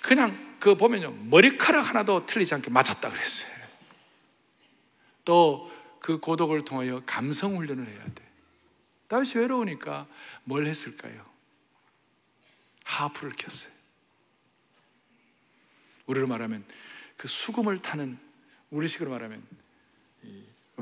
그냥 0.00 0.56
그 0.58 0.74
보면요 0.74 1.12
머리카락 1.12 1.88
하나도 1.88 2.26
틀리지 2.26 2.54
않게 2.54 2.70
맞았다 2.70 3.10
그랬어요. 3.10 3.52
또 5.24 5.72
그 6.02 6.18
고독을 6.18 6.64
통하여 6.64 7.00
감성 7.06 7.56
훈련을 7.56 7.86
해야 7.86 8.04
돼. 8.12 8.28
다윗이 9.06 9.34
외로우니까 9.36 10.08
뭘 10.44 10.66
했을까요? 10.66 11.24
하프를 12.84 13.32
켰어요. 13.32 13.72
우리로 16.06 16.26
말하면 16.26 16.64
그 17.16 17.28
수금을 17.28 17.80
타는 17.80 18.18
우리식으로 18.70 19.10
말하면 19.10 19.46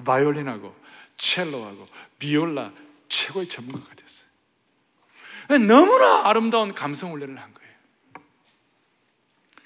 바이올린하고 0.05 0.75
첼로하고 1.17 1.87
비올라 2.19 2.73
최고의 3.09 3.49
전문가가 3.49 3.95
됐어요. 3.95 4.29
너무나 5.67 6.29
아름다운 6.29 6.75
감성 6.75 7.13
훈련을 7.13 7.41
한 7.41 7.53
거예요. 7.53 7.71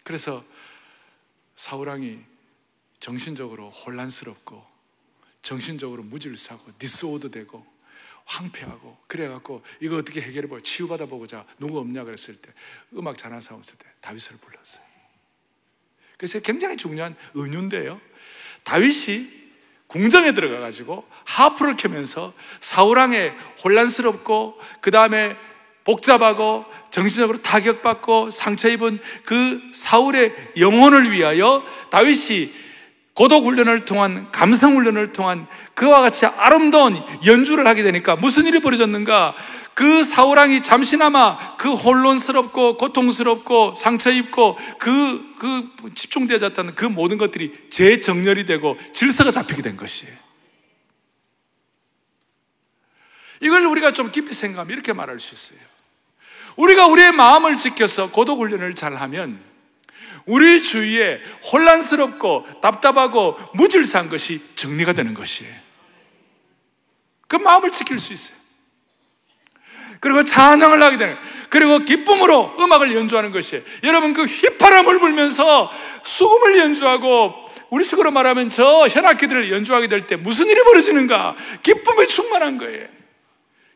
그래서 0.02 0.44
사울 1.56 1.85
왕이 1.85 2.20
정신적으로 3.00 3.70
혼란스럽고 3.70 4.66
정신적으로 5.42 6.02
무질서하고 6.02 6.72
disorder 6.78 7.30
되고 7.30 7.66
황폐하고 8.24 8.98
그래갖고 9.06 9.62
이거 9.80 9.96
어떻게 9.96 10.20
해결해 10.20 10.48
보고 10.48 10.60
치유받아 10.62 11.06
보고자 11.06 11.44
누구 11.58 11.78
없냐 11.78 12.04
그랬을 12.04 12.36
때 12.36 12.52
음악 12.94 13.18
잘하는 13.18 13.40
사람 13.40 13.60
없을 13.60 13.74
때 13.76 13.86
다윗을 14.00 14.36
불렀어요. 14.38 14.84
그래서 16.16 16.40
굉장히 16.40 16.76
중요한 16.76 17.16
은유인데요. 17.36 18.00
다윗이 18.62 19.44
궁정에 19.86 20.32
들어가 20.32 20.60
가지고 20.60 21.06
하프를 21.24 21.76
켜면서 21.76 22.32
사우랑에 22.60 23.32
혼란스럽고 23.62 24.58
그 24.80 24.90
다음에 24.90 25.36
복잡하고 25.84 26.64
정신적으로 26.90 27.42
타격받고 27.42 28.30
상처 28.30 28.70
입은 28.70 28.98
그 29.24 29.60
사울의 29.74 30.52
영혼을 30.58 31.12
위하여 31.12 31.62
다윗이 31.90 32.63
고독 33.14 33.46
훈련을 33.46 33.84
통한 33.84 34.30
감성 34.32 34.76
훈련을 34.76 35.12
통한 35.12 35.46
그와 35.74 36.00
같이 36.00 36.26
아름다운 36.26 37.00
연주를 37.24 37.66
하게 37.66 37.84
되니까 37.84 38.16
무슨 38.16 38.44
일이 38.46 38.58
벌어졌는가? 38.58 39.36
그 39.72 40.02
사우랑이 40.02 40.62
잠시나마 40.64 41.56
그 41.56 41.72
혼론스럽고 41.72 42.76
고통스럽고 42.76 43.74
상처 43.76 44.10
입고 44.10 44.58
그, 44.78 45.34
그 45.38 45.94
집중되어졌다는 45.94 46.74
그 46.74 46.84
모든 46.84 47.16
것들이 47.16 47.52
재정렬이 47.70 48.46
되고 48.46 48.76
질서가 48.92 49.30
잡히게 49.30 49.62
된 49.62 49.76
것이에요. 49.76 50.12
이걸 53.40 53.64
우리가 53.66 53.92
좀 53.92 54.10
깊이 54.10 54.32
생각하면 54.34 54.72
이렇게 54.72 54.92
말할 54.92 55.20
수 55.20 55.34
있어요. 55.34 55.64
우리가 56.56 56.86
우리의 56.86 57.12
마음을 57.12 57.56
지켜서 57.56 58.10
고독 58.10 58.40
훈련을 58.40 58.74
잘 58.74 58.96
하면 58.96 59.53
우리 60.26 60.62
주위에 60.62 61.20
혼란스럽고 61.52 62.60
답답하고 62.62 63.38
무질서한 63.54 64.08
것이 64.08 64.42
정리가 64.56 64.92
되는 64.94 65.14
것이에요. 65.14 65.52
그 67.28 67.36
마음을 67.36 67.72
지킬 67.72 67.98
수 67.98 68.12
있어요. 68.12 68.36
그리고 70.00 70.22
찬양을 70.22 70.82
하게 70.82 70.98
되는 70.98 71.16
그리고 71.48 71.78
기쁨으로 71.78 72.56
음악을 72.60 72.94
연주하는 72.94 73.32
것이에요. 73.32 73.64
여러분 73.84 74.12
그 74.12 74.24
휘파람을 74.24 74.98
불면서 74.98 75.70
수금을 76.02 76.58
연주하고 76.58 77.34
우리 77.70 77.84
식으로 77.84 78.10
말하면 78.10 78.50
저 78.50 78.86
현악기들을 78.86 79.50
연주하게 79.50 79.88
될 79.88 80.06
때 80.06 80.16
무슨 80.16 80.46
일이 80.48 80.62
벌어지는가? 80.62 81.36
기쁨에 81.62 82.06
충만한 82.06 82.58
거예요. 82.58 82.86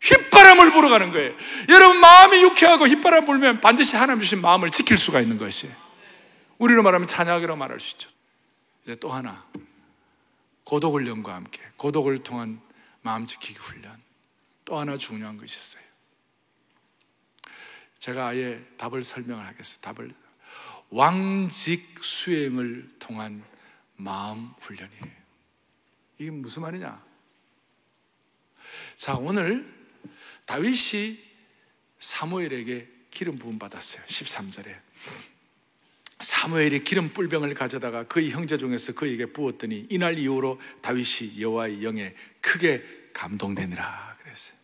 휘파람을 0.02 0.72
불어 0.72 0.90
가는 0.90 1.10
거예요. 1.10 1.32
여러분 1.70 1.98
마음이 1.98 2.42
유쾌하고 2.42 2.86
휘파람 2.86 3.24
불면 3.24 3.60
반드시 3.60 3.96
하나님 3.96 4.20
주신 4.20 4.40
마음을 4.40 4.70
지킬 4.70 4.98
수가 4.98 5.20
있는 5.20 5.38
것이에요. 5.38 5.87
우리로 6.58 6.82
말하면 6.82 7.06
찬양이라고 7.06 7.56
말할 7.56 7.80
수 7.80 7.94
있죠. 7.94 8.10
이제 8.84 8.96
또 8.96 9.12
하나 9.12 9.46
고독 10.64 10.94
훈련과 10.94 11.34
함께 11.34 11.62
고독을 11.76 12.18
통한 12.22 12.60
마음 13.02 13.26
지키기 13.26 13.58
훈련 13.58 14.00
또 14.64 14.78
하나 14.78 14.96
중요한 14.96 15.38
것이 15.38 15.56
있어요. 15.56 15.82
제가 17.98 18.28
아예 18.28 18.64
답을 18.76 19.02
설명을 19.02 19.46
하겠어요. 19.46 19.80
답을 19.80 20.14
왕직 20.90 22.02
수행을 22.02 22.96
통한 22.98 23.44
마음 23.96 24.52
훈련이에요. 24.60 25.18
이게 26.18 26.30
무슨 26.30 26.62
말이냐? 26.62 27.02
자, 28.96 29.14
오늘 29.14 29.72
다윗이 30.46 31.18
사무엘에게 31.98 32.88
기름 33.10 33.38
부음 33.38 33.58
받았어요. 33.58 34.04
13절에. 34.04 34.78
사무엘이 36.20 36.82
기름 36.82 37.12
뿔병을 37.12 37.54
가져다가 37.54 38.04
그의 38.04 38.30
형제 38.30 38.58
중에서 38.58 38.92
그에게 38.92 39.26
부었더니 39.26 39.86
이날 39.88 40.18
이후로 40.18 40.60
다윗이 40.82 41.40
여호와의 41.40 41.84
영에 41.84 42.14
크게 42.40 42.82
감동되니라 43.12 44.16
그랬어요. 44.22 44.56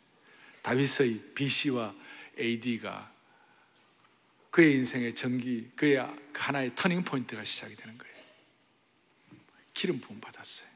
다윗의 0.63 1.21
BC와 1.35 1.95
AD가 2.39 3.13
그의 4.51 4.75
인생의 4.75 5.15
전기, 5.15 5.69
그의 5.77 6.05
하나의 6.33 6.73
터닝 6.75 7.05
포인트가 7.05 7.45
시작이 7.45 7.77
되는 7.77 7.97
거예요. 7.99 8.15
기름 9.73 10.01
부음 10.01 10.21
받았어요. 10.21 10.69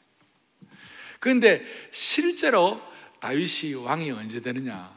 그런데 1.21 1.65
실제로 1.91 2.81
다윗이 3.21 3.75
왕이 3.75 4.11
언제 4.13 4.41
되느냐? 4.41 4.97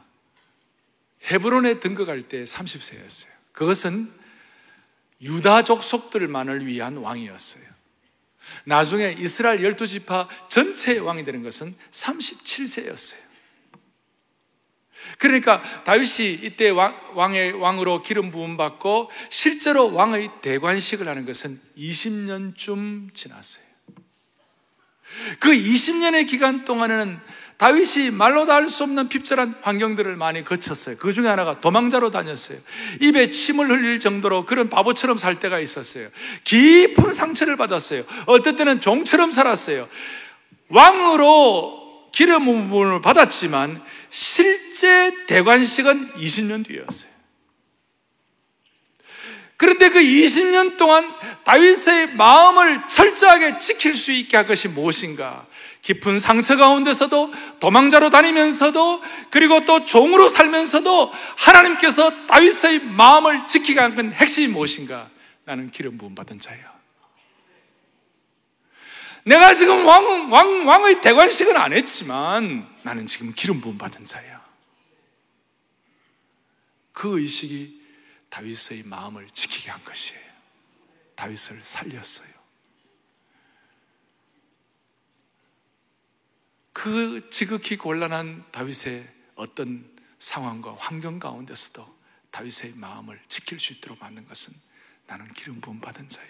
헤브론에 1.24 1.80
등극할 1.80 2.22
때 2.22 2.44
30세였어요. 2.44 3.30
그것은 3.52 4.12
유다 5.22 5.62
족 5.62 5.82
속들만을 5.82 6.66
위한 6.66 6.96
왕이었어요. 6.96 7.62
나중에 8.64 9.16
이스라엘 9.18 9.60
12지파 9.60 10.26
전체의 10.48 11.00
왕이 11.00 11.24
되는 11.24 11.42
것은 11.42 11.74
37세였어요. 11.90 13.22
그러니까 15.18 15.62
다윗이 15.84 16.40
이때 16.42 16.70
왕, 16.70 17.34
의 17.34 17.52
왕으로 17.52 18.02
기름 18.02 18.30
부음 18.30 18.56
받고 18.56 19.10
실제로 19.30 19.92
왕의 19.92 20.30
대관식을 20.42 21.08
하는 21.08 21.24
것은 21.24 21.60
20년쯤 21.76 23.14
지났어요. 23.14 23.64
그 25.38 25.50
20년의 25.50 26.28
기간 26.28 26.64
동안에는 26.64 27.20
다윗이 27.62 28.10
말로 28.10 28.44
다 28.44 28.54
할 28.54 28.68
수 28.68 28.82
없는 28.82 29.08
핍절한 29.08 29.54
환경들을 29.62 30.16
많이 30.16 30.42
거쳤어요. 30.42 30.96
그 30.96 31.12
중에 31.12 31.28
하나가 31.28 31.60
도망자로 31.60 32.10
다녔어요. 32.10 32.58
입에 33.00 33.30
침을 33.30 33.68
흘릴 33.70 34.00
정도로 34.00 34.46
그런 34.46 34.68
바보처럼 34.68 35.16
살 35.16 35.38
때가 35.38 35.60
있었어요. 35.60 36.08
깊은 36.42 37.12
상처를 37.12 37.56
받았어요. 37.56 38.02
어떤 38.26 38.56
때는 38.56 38.80
종처럼 38.80 39.30
살았어요. 39.30 39.88
왕으로 40.70 42.10
기름 42.10 42.46
부분을 42.46 43.00
받았지만 43.00 43.80
실제 44.10 45.12
대관식은 45.28 46.14
20년 46.14 46.66
뒤였어요. 46.66 47.12
그런데 49.56 49.88
그 49.90 50.00
20년 50.00 50.76
동안 50.76 51.08
다윗의 51.44 52.16
마음을 52.16 52.88
철저하게 52.88 53.58
지킬 53.58 53.94
수 53.94 54.10
있게 54.10 54.36
할 54.36 54.48
것이 54.48 54.66
무엇인가? 54.66 55.46
깊은 55.82 56.20
상처 56.20 56.56
가운데서도 56.56 57.32
도망자로 57.58 58.10
다니면서도 58.10 59.02
그리고 59.30 59.64
또 59.64 59.84
종으로 59.84 60.28
살면서도 60.28 61.12
하나님께서 61.36 62.26
다윗의 62.26 62.84
마음을 62.84 63.46
지키게 63.48 63.80
한 63.80 63.94
건 63.94 64.12
핵심이 64.12 64.46
무엇인가? 64.46 65.10
나는 65.44 65.70
기름 65.70 65.98
부음 65.98 66.14
받은 66.14 66.38
자야. 66.38 66.72
내가 69.24 69.54
지금 69.54 69.84
왕, 69.86 70.32
왕, 70.32 70.66
왕의 70.66 71.00
대관식은 71.00 71.56
안 71.56 71.72
했지만 71.72 72.68
나는 72.82 73.06
지금 73.06 73.32
기름 73.34 73.60
부음 73.60 73.76
받은 73.76 74.04
자야. 74.04 74.42
그 76.92 77.18
의식이 77.20 77.82
다윗의 78.30 78.84
마음을 78.86 79.28
지키게 79.32 79.70
한 79.70 79.82
것이에요. 79.84 80.22
다윗을 81.16 81.60
살렸어요. 81.62 82.41
그 86.72 87.28
지극히 87.30 87.76
곤란한 87.76 88.44
다윗의 88.50 89.04
어떤 89.34 89.84
상황과 90.18 90.76
환경 90.78 91.18
가운데서도 91.18 91.84
다윗의 92.30 92.74
마음을 92.76 93.20
지킬 93.28 93.60
수 93.60 93.72
있도록 93.74 93.98
만든 94.00 94.26
것은 94.26 94.52
나는 95.06 95.32
기름 95.34 95.60
부음 95.60 95.80
받은 95.80 96.08
자야. 96.08 96.26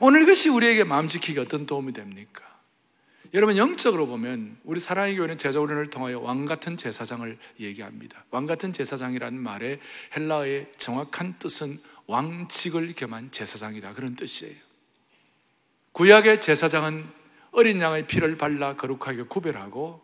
오늘 0.00 0.22
이것이 0.22 0.48
우리에게 0.48 0.84
마음 0.84 1.08
지키기 1.08 1.38
어떤 1.38 1.66
도움이 1.66 1.92
됩니까? 1.92 2.42
여러분 3.32 3.56
영적으로 3.56 4.06
보면 4.06 4.56
우리 4.62 4.78
사랑의 4.78 5.16
교회는 5.16 5.38
제자훈련을 5.38 5.88
통하여 5.88 6.20
왕 6.20 6.44
같은 6.46 6.76
제사장을 6.76 7.36
얘기합니다. 7.58 8.24
왕 8.30 8.46
같은 8.46 8.72
제사장이라는 8.72 9.38
말의 9.38 9.80
헬라어의 10.16 10.72
정확한 10.78 11.38
뜻은 11.40 11.76
왕직을 12.06 12.92
겸한 12.94 13.32
제사장이다 13.32 13.94
그런 13.94 14.14
뜻이에요. 14.14 14.54
구약의 15.92 16.40
제사장은 16.40 17.23
어린 17.54 17.80
양의 17.80 18.06
피를 18.06 18.36
발라 18.36 18.74
거룩하게 18.74 19.22
구별하고 19.22 20.02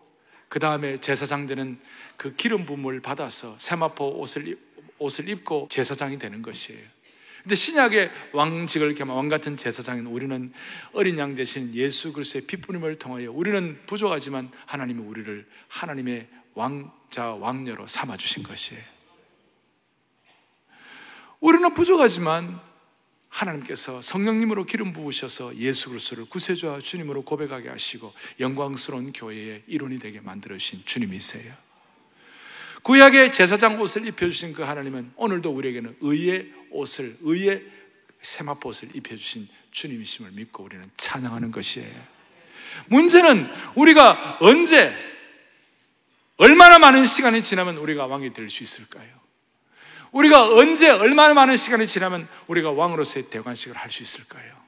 그 0.48 0.58
다음에 0.58 0.98
제사장 0.98 1.46
되는 1.46 1.78
그 2.16 2.34
기름 2.34 2.64
부음을 2.64 3.00
받아서 3.00 3.56
세마포 3.58 4.20
옷을 4.20 4.56
옷을 4.98 5.28
입고 5.28 5.68
제사장이 5.70 6.18
되는 6.18 6.42
것이에요. 6.42 6.80
근데 7.42 7.54
신약의 7.54 8.10
왕직을 8.32 8.94
겸한 8.94 9.16
왕 9.16 9.28
같은 9.28 9.56
제사장인 9.56 10.06
우리는 10.06 10.52
어린 10.92 11.18
양 11.18 11.34
대신 11.34 11.74
예수 11.74 12.12
그리스도의 12.12 12.46
피부림을 12.46 12.96
통하여 12.96 13.32
우리는 13.32 13.80
부족하지만 13.86 14.50
하나님이 14.66 15.02
우리를 15.02 15.48
하나님의 15.68 16.28
왕자 16.54 17.32
왕녀로 17.32 17.86
삼아 17.86 18.16
주신 18.16 18.42
것이에요. 18.42 18.82
우리는 21.40 21.72
부족하지만 21.72 22.60
하나님께서 23.30 24.02
성령님으로 24.02 24.66
기름 24.66 24.92
부으셔서 24.92 25.56
예수 25.56 25.88
그리스도를 25.88 26.26
구세주와 26.26 26.80
주님으로 26.80 27.22
고백하게 27.22 27.68
하시고 27.68 28.12
영광스러운 28.38 29.12
교회의 29.12 29.62
일원이 29.66 29.98
되게 29.98 30.20
만들어 30.20 30.58
주신 30.58 30.82
주님이세요. 30.84 31.52
구약의 32.82 33.32
제사장 33.32 33.80
옷을 33.80 34.06
입혀 34.06 34.26
주신 34.26 34.52
그 34.52 34.62
하나님은 34.62 35.12
오늘도 35.16 35.50
우리에게는 35.50 35.96
의의 36.00 36.50
옷을, 36.70 37.16
의의 37.20 37.64
세마포옷을 38.22 38.96
입혀 38.96 39.16
주신 39.16 39.48
주님이심을 39.70 40.32
믿고 40.32 40.64
우리는 40.64 40.90
찬양하는 40.96 41.50
것이에요. 41.50 42.20
문제는 42.88 43.48
우리가 43.74 44.38
언제, 44.40 44.92
얼마나 46.36 46.78
많은 46.78 47.04
시간이 47.04 47.42
지나면 47.42 47.76
우리가 47.76 48.06
왕이 48.06 48.32
될 48.32 48.48
수 48.48 48.62
있을까요? 48.62 49.19
우리가 50.12 50.48
언제, 50.54 50.90
얼마나 50.90 51.34
많은 51.34 51.56
시간이 51.56 51.86
지나면 51.86 52.28
우리가 52.48 52.72
왕으로서의 52.72 53.30
대관식을 53.30 53.76
할 53.76 53.90
수 53.90 54.02
있을까요? 54.02 54.58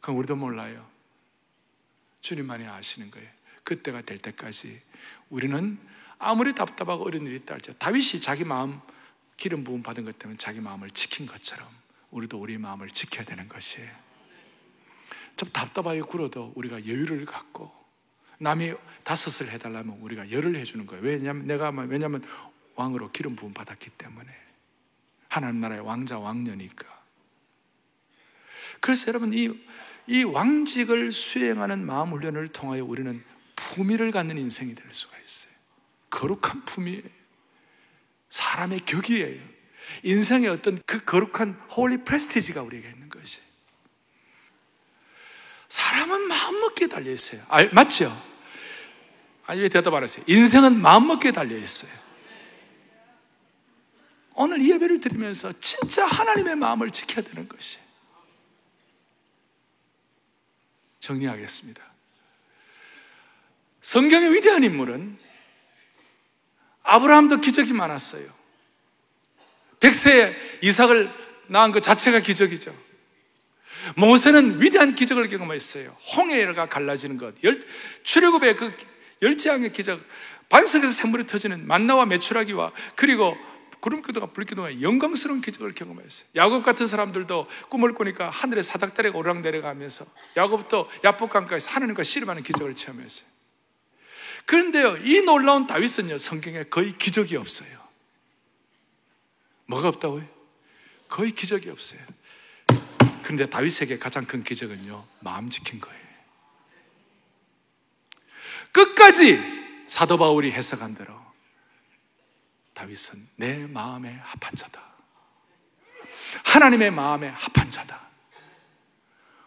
그건 0.00 0.16
우리도 0.16 0.36
몰라요. 0.36 0.86
주님만이 2.20 2.66
아시는 2.66 3.10
거예요. 3.10 3.28
그때가 3.64 4.02
될 4.02 4.18
때까지 4.18 4.80
우리는 5.30 5.78
아무리 6.18 6.54
답답하고 6.54 7.04
어려운 7.04 7.26
일이 7.26 7.36
있다 7.36 7.54
할지라도 7.54 7.78
다윗이 7.78 8.20
자기 8.20 8.44
마음 8.44 8.80
기름 9.36 9.62
부음 9.64 9.82
받은 9.82 10.04
것 10.04 10.18
때문에 10.18 10.36
자기 10.36 10.60
마음을 10.60 10.90
지킨 10.90 11.26
것처럼 11.26 11.68
우리도 12.10 12.38
우리 12.40 12.58
마음을 12.58 12.88
지켜야 12.88 13.24
되는 13.24 13.48
것이에요. 13.48 13.90
좀 15.36 15.48
답답하게 15.50 16.00
굴어도 16.00 16.52
우리가 16.56 16.86
여유를 16.86 17.24
갖고 17.24 17.72
남이 18.38 18.74
다섯을 19.04 19.50
해달라면 19.52 19.98
우리가 20.00 20.30
열을 20.30 20.56
해주는 20.56 20.86
거예요. 20.86 21.04
왜냐면 21.04 21.46
내가 21.46 21.70
왜냐면 21.70 22.24
왕으로 22.78 23.10
기름 23.10 23.34
부음 23.34 23.52
받았기 23.52 23.90
때문에 23.90 24.28
하나님 25.28 25.60
나라의 25.60 25.80
왕자 25.80 26.18
왕녀니까. 26.18 26.86
그래서 28.80 29.08
여러분 29.08 29.34
이, 29.34 29.50
이 30.06 30.22
왕직을 30.22 31.10
수행하는 31.10 31.84
마음 31.84 32.12
훈련을 32.12 32.48
통하여 32.48 32.84
우리는 32.84 33.22
품위를 33.56 34.12
갖는 34.12 34.38
인생이 34.38 34.74
될 34.76 34.86
수가 34.92 35.18
있어요. 35.18 35.52
거룩한 36.10 36.64
품위예요. 36.64 37.02
사람의 38.28 38.80
격이에요. 38.80 39.42
인생의 40.04 40.48
어떤 40.48 40.80
그 40.86 41.04
거룩한 41.04 41.54
holy 41.76 42.04
prestige가 42.04 42.62
우리에게 42.62 42.90
있는 42.90 43.08
것이. 43.08 43.40
사람은 45.68 46.28
마음먹기에 46.28 46.86
달려 46.86 47.10
있어요. 47.10 47.42
아, 47.48 47.64
맞죠? 47.72 48.16
아니, 49.46 49.62
왜 49.62 49.68
대답 49.68 49.92
안 49.94 50.02
하세요? 50.02 50.24
인생은 50.28 50.80
마음먹기에 50.80 51.32
달려 51.32 51.56
있어요. 51.56 52.07
오늘 54.40 54.62
이 54.62 54.70
예배를 54.70 55.00
드리면서 55.00 55.50
진짜 55.60 56.06
하나님의 56.06 56.54
마음을 56.54 56.92
지켜야 56.92 57.24
되는 57.24 57.48
것이. 57.48 57.78
정리하겠습니다. 61.00 61.82
성경의 63.80 64.34
위대한 64.34 64.62
인물은 64.62 65.18
아브라함도 66.84 67.40
기적이 67.40 67.72
많았어요. 67.72 68.32
백세에 69.80 70.32
이삭을 70.62 71.10
낳은 71.48 71.72
것 71.72 71.82
자체가 71.82 72.20
기적이죠. 72.20 72.72
모세는 73.96 74.62
위대한 74.62 74.94
기적을 74.94 75.26
경험했어요. 75.26 75.90
홍해가 76.14 76.68
갈라지는 76.68 77.16
것, 77.16 77.34
열, 77.42 77.66
출애굽의 78.04 78.54
그 78.54 78.76
열지양의 79.20 79.72
기적, 79.72 80.00
반석에서 80.48 80.92
샘물이 80.92 81.26
터지는 81.26 81.66
만나와 81.66 82.06
메추라기와 82.06 82.70
그리고 82.94 83.36
구름 83.80 84.02
기도가 84.02 84.26
불기도가 84.26 84.82
영광스러운 84.82 85.40
기적을 85.40 85.72
경험했어요. 85.74 86.28
야곱 86.34 86.64
같은 86.64 86.86
사람들도 86.86 87.46
꿈을 87.68 87.94
꾸니까 87.94 88.30
하늘에 88.30 88.62
사닥다리가 88.62 89.16
오르락 89.16 89.40
내려가면서 89.40 90.06
야곱도 90.36 90.90
야복강가에서 91.04 91.70
하나님과 91.70 92.02
씨름하는 92.02 92.42
기적을 92.42 92.74
체험했어요. 92.74 93.28
그런데요, 94.46 94.96
이 94.98 95.20
놀라운 95.20 95.66
다윗은요, 95.66 96.18
성경에 96.18 96.64
거의 96.64 96.96
기적이 96.96 97.36
없어요. 97.36 97.78
뭐가 99.66 99.88
없다고요? 99.88 100.26
거의 101.08 101.32
기적이 101.32 101.70
없어요. 101.70 102.00
그런데 103.22 103.48
다윗에게 103.48 103.98
가장 103.98 104.24
큰 104.24 104.42
기적은요, 104.42 105.06
마음 105.20 105.50
지킨 105.50 105.80
거예요. 105.80 105.98
끝까지 108.72 109.38
사도 109.86 110.16
바울이 110.18 110.52
해석한 110.52 110.94
대로 110.94 111.27
다윗은 112.78 113.28
내 113.34 113.66
마음에 113.66 114.12
합한 114.22 114.54
자다. 114.54 114.80
하나님의 116.44 116.92
마음에 116.92 117.26
합한 117.26 117.72
자다. 117.72 118.06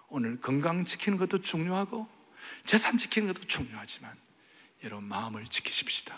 오늘 0.10 0.42
건강 0.42 0.84
지키는 0.84 1.18
것도 1.18 1.40
중요하고 1.40 2.10
재산 2.66 2.98
지키는 2.98 3.34
것도 3.34 3.48
중요하지만 3.48 4.14
여러분 4.84 5.08
마음을 5.08 5.46
지키십시다. 5.48 6.14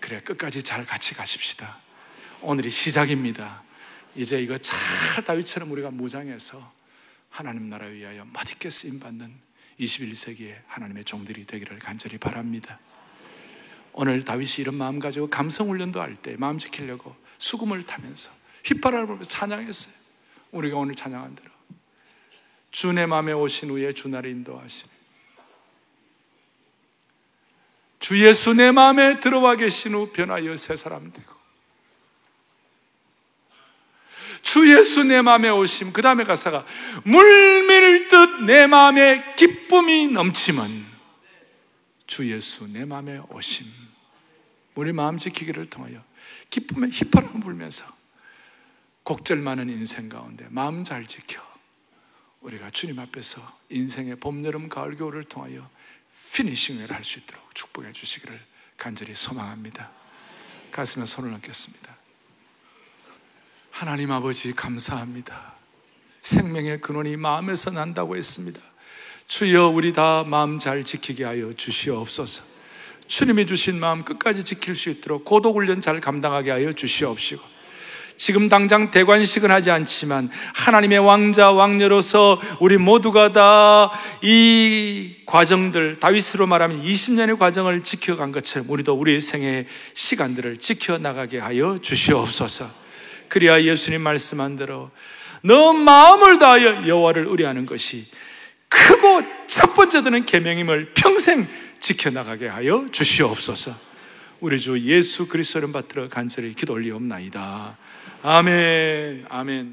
그래 0.00 0.20
끝까지 0.20 0.62
잘 0.62 0.84
같이 0.84 1.14
가십시다. 1.14 1.78
오늘이 2.42 2.68
시작입니다. 2.68 3.62
이제 4.14 4.38
이거 4.42 4.58
잘 4.58 5.24
다윗처럼 5.24 5.70
우리가 5.70 5.90
무장해서 5.90 6.74
하나님 7.30 7.70
나라 7.70 7.86
위하여 7.86 8.26
멋있게 8.26 8.68
쓰임 8.68 9.00
받는 9.00 9.34
21세기의 9.80 10.60
하나님의 10.66 11.04
종들이 11.04 11.46
되기를 11.46 11.78
간절히 11.78 12.18
바랍니다. 12.18 12.78
오늘 13.92 14.24
다윗이 14.24 14.54
이런 14.58 14.74
마음 14.76 14.98
가지고 14.98 15.28
감성 15.28 15.68
훈련도 15.68 16.00
할 16.00 16.16
때 16.16 16.36
마음 16.38 16.58
지키려고 16.58 17.14
수금을 17.38 17.84
타면서 17.84 18.30
휘파람을 18.64 19.06
불면서 19.06 19.28
찬양했어요. 19.30 19.94
우리가 20.52 20.76
오늘 20.76 20.94
찬양한 20.94 21.34
대로 21.34 21.50
주 22.70 22.92
내 22.92 23.04
마음에 23.06 23.32
오신 23.32 23.70
후에 23.70 23.92
주 23.92 24.08
나를 24.08 24.30
인도하시네. 24.30 24.90
주 27.98 28.18
예수 28.24 28.52
내 28.54 28.72
마음에 28.72 29.20
들어와 29.20 29.54
계신 29.56 29.94
후 29.94 30.10
변하여 30.12 30.56
새 30.56 30.74
사람 30.76 31.12
되고 31.12 31.32
주 34.42 34.76
예수 34.76 35.04
내 35.04 35.22
마음에 35.22 35.48
오심 35.50 35.92
그 35.92 36.02
다음에 36.02 36.24
가사가 36.24 36.64
물밀 37.04 38.08
듯 38.08 38.42
내 38.44 38.66
마음에 38.66 39.34
기쁨이 39.36 40.08
넘치면 40.08 40.91
주 42.12 42.30
예수 42.30 42.66
내 42.66 42.84
마음에 42.84 43.22
오심 43.30 43.66
우리 44.74 44.92
마음 44.92 45.16
지키기를 45.16 45.70
통하여 45.70 46.04
기쁨의 46.50 46.90
휘파람 46.90 47.40
불면서 47.40 47.86
곡절 49.02 49.38
많은 49.38 49.70
인생 49.70 50.10
가운데 50.10 50.46
마음 50.50 50.84
잘 50.84 51.06
지켜 51.06 51.42
우리가 52.42 52.68
주님 52.68 52.98
앞에서 52.98 53.40
인생의 53.70 54.16
봄, 54.16 54.44
여름, 54.44 54.68
가을, 54.68 54.98
겨울을 54.98 55.24
통하여 55.24 55.70
피니싱을 56.34 56.92
할 56.92 57.02
수 57.02 57.18
있도록 57.18 57.54
축복해 57.54 57.94
주시기를 57.94 58.38
간절히 58.76 59.14
소망합니다. 59.14 59.90
가슴에 60.70 61.06
손을 61.06 61.32
얹겠습니다. 61.32 61.96
하나님 63.70 64.10
아버지 64.10 64.52
감사합니다. 64.52 65.54
생명의 66.20 66.82
근원이 66.82 67.16
마음에서 67.16 67.70
난다고 67.70 68.18
했습니다. 68.18 68.60
주여 69.26 69.68
우리 69.68 69.92
다 69.92 70.24
마음 70.26 70.58
잘 70.58 70.84
지키게 70.84 71.24
하여 71.24 71.52
주시옵소서. 71.56 72.42
주님이 73.06 73.46
주신 73.46 73.78
마음 73.78 74.04
끝까지 74.04 74.44
지킬 74.44 74.74
수 74.76 74.88
있도록 74.90 75.24
고독 75.24 75.56
훈련 75.56 75.80
잘 75.80 76.00
감당하게 76.00 76.50
하여 76.50 76.72
주시옵시고 76.72 77.42
지금 78.16 78.48
당장 78.48 78.90
대관식은 78.90 79.50
하지 79.50 79.70
않지만 79.70 80.30
하나님의 80.54 80.98
왕자 81.00 81.50
왕녀로서 81.50 82.40
우리 82.60 82.78
모두가 82.78 83.32
다 83.32 83.90
이 84.22 85.16
과정들 85.26 85.98
다윗으로 85.98 86.46
말하면 86.46 86.84
20년의 86.84 87.38
과정을 87.38 87.82
지켜간 87.82 88.30
것처럼 88.30 88.70
우리도 88.70 88.94
우리 88.94 89.20
생의 89.20 89.66
시간들을 89.94 90.58
지켜 90.58 90.98
나가게 90.98 91.38
하여 91.38 91.78
주시옵소서. 91.82 92.70
그리하 93.26 93.62
예수님 93.62 94.00
말씀한 94.00 94.56
대로 94.56 94.90
너 95.42 95.72
마음을 95.72 96.38
다하여 96.38 96.86
여호와를 96.86 97.26
의뢰하는 97.26 97.66
것이 97.66 98.06
크고 98.72 99.22
첫 99.46 99.74
번째 99.74 100.02
드는 100.02 100.24
계명임을 100.24 100.92
평생 100.94 101.46
지켜 101.78 102.10
나가게 102.10 102.48
하여 102.48 102.86
주시옵소서. 102.90 103.74
우리 104.40 104.58
주 104.58 104.80
예수 104.80 105.28
그리스도를 105.28 105.70
받들어 105.72 106.08
간절히 106.08 106.54
기도 106.54 106.72
올리옵나이다. 106.72 107.76
아멘, 108.22 109.26
아멘. 109.28 109.70